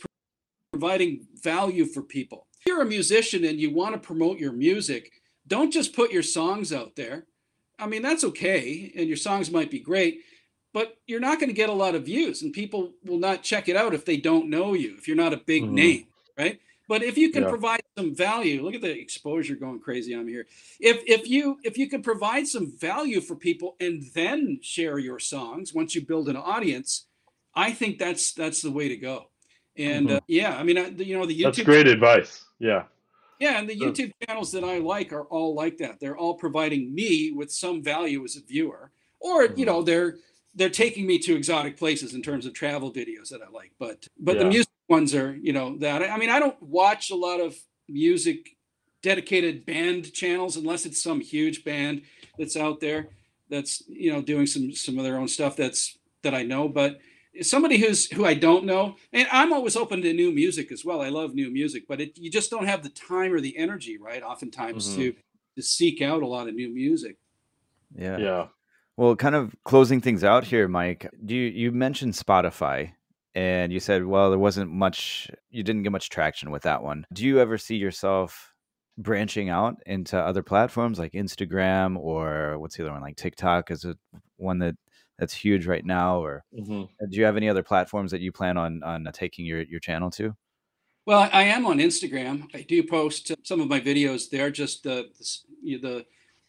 [0.72, 2.46] providing value for people.
[2.60, 5.12] If you're a musician and you want to promote your music,
[5.46, 7.26] don't just put your songs out there.
[7.78, 10.22] I mean, that's okay, and your songs might be great,
[10.72, 13.68] but you're not going to get a lot of views, and people will not check
[13.68, 15.70] it out if they don't know you, if you're not a big Mhm.
[15.70, 16.60] name, right?
[16.88, 17.50] But if you can Yeah.
[17.50, 20.46] provide some value, look at the exposure going crazy on me here.
[20.80, 25.18] If if you if you can provide some value for people and then share your
[25.18, 27.06] songs once you build an audience,
[27.54, 29.30] I think that's that's the way to go.
[29.76, 32.44] And uh, yeah, I mean, I, the- you know, the YouTube That's great advice.
[32.58, 32.84] Yeah.
[33.38, 33.76] yeah, and the.
[33.78, 36.00] YouTube channels that I like are all like that.
[36.00, 39.66] They're all providing me with some value as a viewer, or you Mhm.
[39.66, 40.18] know, they're
[40.54, 43.72] they're taking me to exotic places in terms of travel videos that I like.
[43.78, 47.16] But but the music ones are you know that I mean I don't watch a
[47.16, 47.56] lot of
[47.88, 48.50] music
[49.02, 52.02] dedicated band channels unless it's some huge band
[52.38, 53.08] that's out there
[53.50, 56.68] that's you know doing some some of their own stuff that's that I know.
[56.68, 56.98] But
[57.42, 61.00] somebody who's who I don't know, and I'm always open to new music as well.
[61.00, 63.96] I love new music, but it, you just don't have the time or the energy,
[63.98, 64.22] right?
[64.22, 64.96] Oftentimes Mhm.
[64.96, 65.14] to
[65.56, 67.16] to seek out a lot of new music.
[67.96, 68.18] Yeah.
[68.18, 68.46] Yeah.
[68.96, 71.08] Well, kind of closing things out here, Mike.
[71.24, 72.92] Do you you mentioned Spotify
[73.38, 77.06] and you said, well, there wasn't much you didn't get much traction with that one.
[77.12, 78.52] Do you ever see yourself
[78.98, 83.84] branching out into other platforms like Instagram or what's the other one like TikTok is
[83.84, 83.96] it
[84.38, 84.74] one that
[85.20, 88.56] that's huge right now or hmm do you have any other platforms that you plan
[88.56, 90.34] on on taking your your channel to?
[91.06, 92.48] Well, I am on Instagram.
[92.52, 96.06] I do post some of my videos there, just the the you know, the,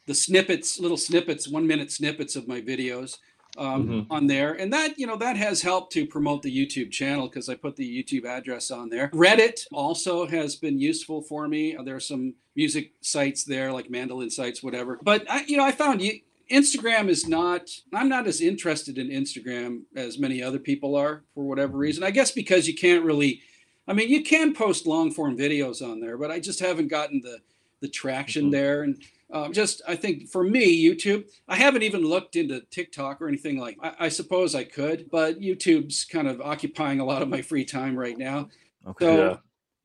[0.08, 3.18] the snippets, little snippets, one minute snippets of my videos
[3.60, 4.08] um, Mhm.
[4.10, 7.50] on there, and that you know that has helped to promote the YouTube channel because
[7.50, 9.10] I put the YouTube address on there.
[9.14, 11.76] Reddit also has been useful for me.
[11.84, 15.00] There are some music sites there, like mandolin sites, whatever.
[15.04, 16.20] But I, you know, I found you.
[16.52, 21.44] Instagram is not, I'm not as interested in Instagram as many other people are for
[21.44, 22.04] whatever reason.
[22.04, 23.42] I guess because you can't really
[23.88, 27.22] I mean, you can post long form videos on there, but I just haven't gotten
[27.22, 27.40] the
[27.82, 28.52] the traction Mhm.
[28.52, 28.84] there.
[28.84, 29.02] And
[29.32, 33.60] um, just, I think for me, YouTube, I haven't even looked into TikTok or anything
[33.60, 33.78] like.
[33.82, 37.66] I, I suppose I could, but YouTube's kind of occupying a lot of my free
[37.66, 38.50] time right now.
[38.88, 39.06] Okay.
[39.06, 39.40] So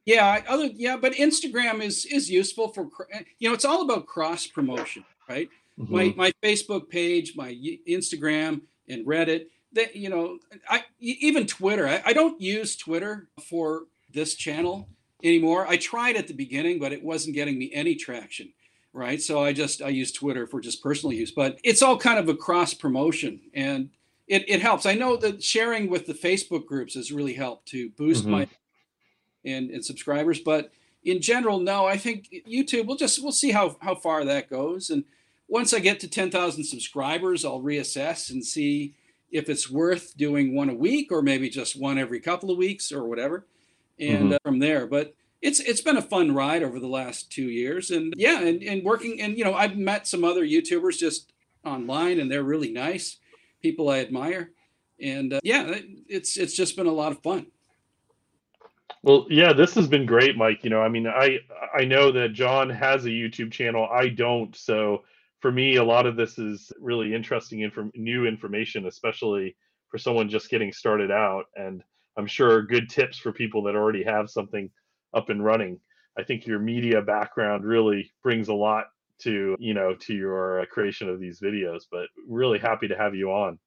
[0.06, 0.40] Yeah.
[0.40, 2.88] yeah, other yeah, but Instagram is is useful for
[3.38, 5.48] you know it's all about cross promotion, right?
[5.76, 6.16] my Mhm.
[6.16, 7.52] my Facebook page, my
[7.88, 9.46] Instagram, and Reddit.
[9.72, 10.38] That you know,
[10.68, 11.86] I even Twitter.
[11.88, 14.88] I, I don't use Twitter for this channel
[15.22, 15.66] anymore.
[15.66, 18.52] I tried at the beginning, but it wasn't getting me any traction.
[18.96, 22.16] Right, so I just I use Twitter for just personal use, but it's all kind
[22.16, 23.90] of a cross promotion, and
[24.28, 24.86] it, it helps.
[24.86, 28.30] I know that sharing with the Facebook groups has really helped to boost Mhm.
[28.30, 28.48] my
[29.44, 30.70] and, and subscribers, but
[31.02, 31.84] in general, no.
[31.86, 32.86] I think YouTube.
[32.86, 35.02] We'll just we'll see how how far that goes, and
[35.48, 38.94] once I get to 10,000 subscribers, I'll reassess and see
[39.32, 42.92] if it's worth doing one a week or maybe just one every couple of weeks
[42.92, 43.44] or whatever.
[43.98, 44.34] And Mhm.
[44.34, 45.14] uh, from there, but
[45.44, 48.82] it's it's been a fun ride over the last two years, and yeah, and, and
[48.82, 51.32] working and you know I've met some other YouTubers just
[51.64, 53.18] online, and they're really nice
[53.60, 54.52] people I admire.
[55.00, 55.78] And uh, yeah,
[56.08, 57.46] it's it's just been a lot of fun.
[59.02, 60.64] Well, yeah, this has been great, Mike.
[60.64, 61.40] You know, I mean, I
[61.78, 63.86] I know that Jon has a YouTube channel.
[63.92, 65.02] I don't, so
[65.40, 69.56] for me, a lot of this is really interesting inform- new information, especially
[69.90, 71.44] for someone just getting started out.
[71.54, 71.82] And
[72.16, 74.70] I'm sure good tips for people that already have something
[75.14, 75.80] up and running.
[76.18, 78.86] I think your media background really brings a lot
[79.20, 81.82] to you know to your uh, creation of these videos.
[81.90, 83.58] But really happy to have you on.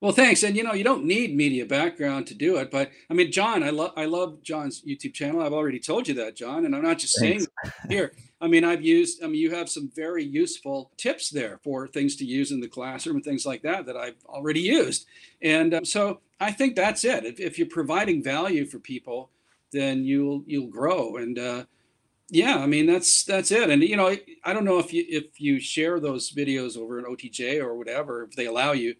[0.00, 0.44] Well, thanks.
[0.44, 3.64] And you know, you don't need media background to do it, but I mean, Jon,
[3.64, 5.42] I love I love Jon's YouTube channel.
[5.42, 7.46] I've already told you that, Jon, and I'm not just thanks.
[7.62, 8.12] saying here.
[8.40, 9.24] I mean, I've used.
[9.24, 12.68] I mean, you have some very useful tips there for things to use in the
[12.68, 15.06] classroom and things like that that I've already used.
[15.42, 17.24] And um, so I think that's it.
[17.24, 19.30] If, if, you're providing value for people,
[19.72, 21.16] then you'll you'll grow.
[21.16, 21.64] And uh,
[22.30, 23.70] yeah, I mean that's that's it.
[23.70, 27.04] And you know, I don't know if you if you share those videos over an
[27.04, 28.94] OTJ or whatever, if they allow you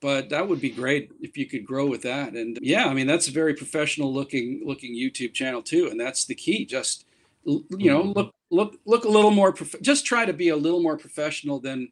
[0.00, 3.06] but that would be great if you could grow with that and yeah i mean
[3.06, 7.04] that's a very professional looking looking youtube channel too and that's the key just
[7.44, 8.12] you know mm-hmm.
[8.12, 11.60] look look look a little more prof- just try to be a little more professional
[11.60, 11.88] than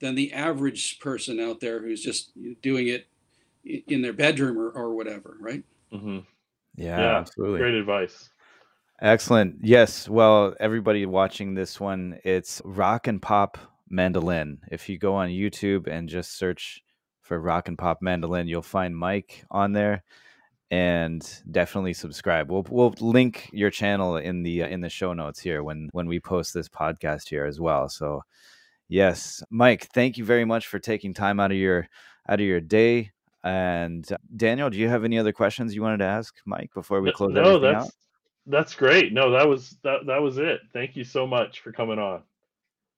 [0.00, 2.30] than the average person out there who's just
[2.62, 3.06] doing it
[3.64, 6.18] in their bedroom or, or whatever right mm-hmm.
[6.78, 8.30] Yeah, yeah absolutely great advice
[9.00, 13.58] excellent yes well everybody watching this one it's rock and pop
[13.88, 16.82] mandolin if you go on youtube and just search
[17.28, 18.48] for rock and pop mandolin.
[18.48, 20.02] You'll find Mike on there,
[20.70, 22.50] and definitely subscribe.
[22.50, 26.08] We'll we'll link your channel in the uh, in the show notes here when when
[26.08, 27.88] we post this podcast here as well.
[27.88, 28.22] So,
[28.88, 31.86] yes, Mike, thank you very much for taking time out of your
[32.28, 33.12] out of your day.
[33.48, 37.00] And uh, Daniel, do you have any other questions you wanted to ask Mike before
[37.00, 37.32] we close?
[37.32, 37.92] No, that's out?
[38.46, 39.12] that's great.
[39.14, 40.60] No, that was that that was it.
[40.74, 42.22] Thank you so much for coming on.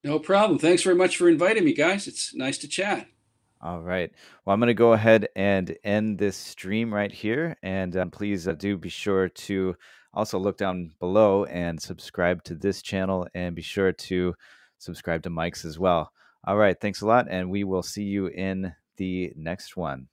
[0.03, 0.59] No problem.
[0.59, 2.05] Thanks very much for inviting me, guys.
[2.07, 3.07] It's nice to chat.
[3.61, 4.11] All right.
[4.43, 7.55] Well, I'm going to go ahead and end this stream right here.
[7.61, 9.75] And um, please uh, do be sure to
[10.13, 14.33] also look down below and subscribe to this channel and be sure to
[14.79, 16.11] subscribe to Mike's as well.
[16.45, 16.75] All right.
[16.81, 17.27] Thanks a lot.
[17.29, 20.07] And we will see you in the next one.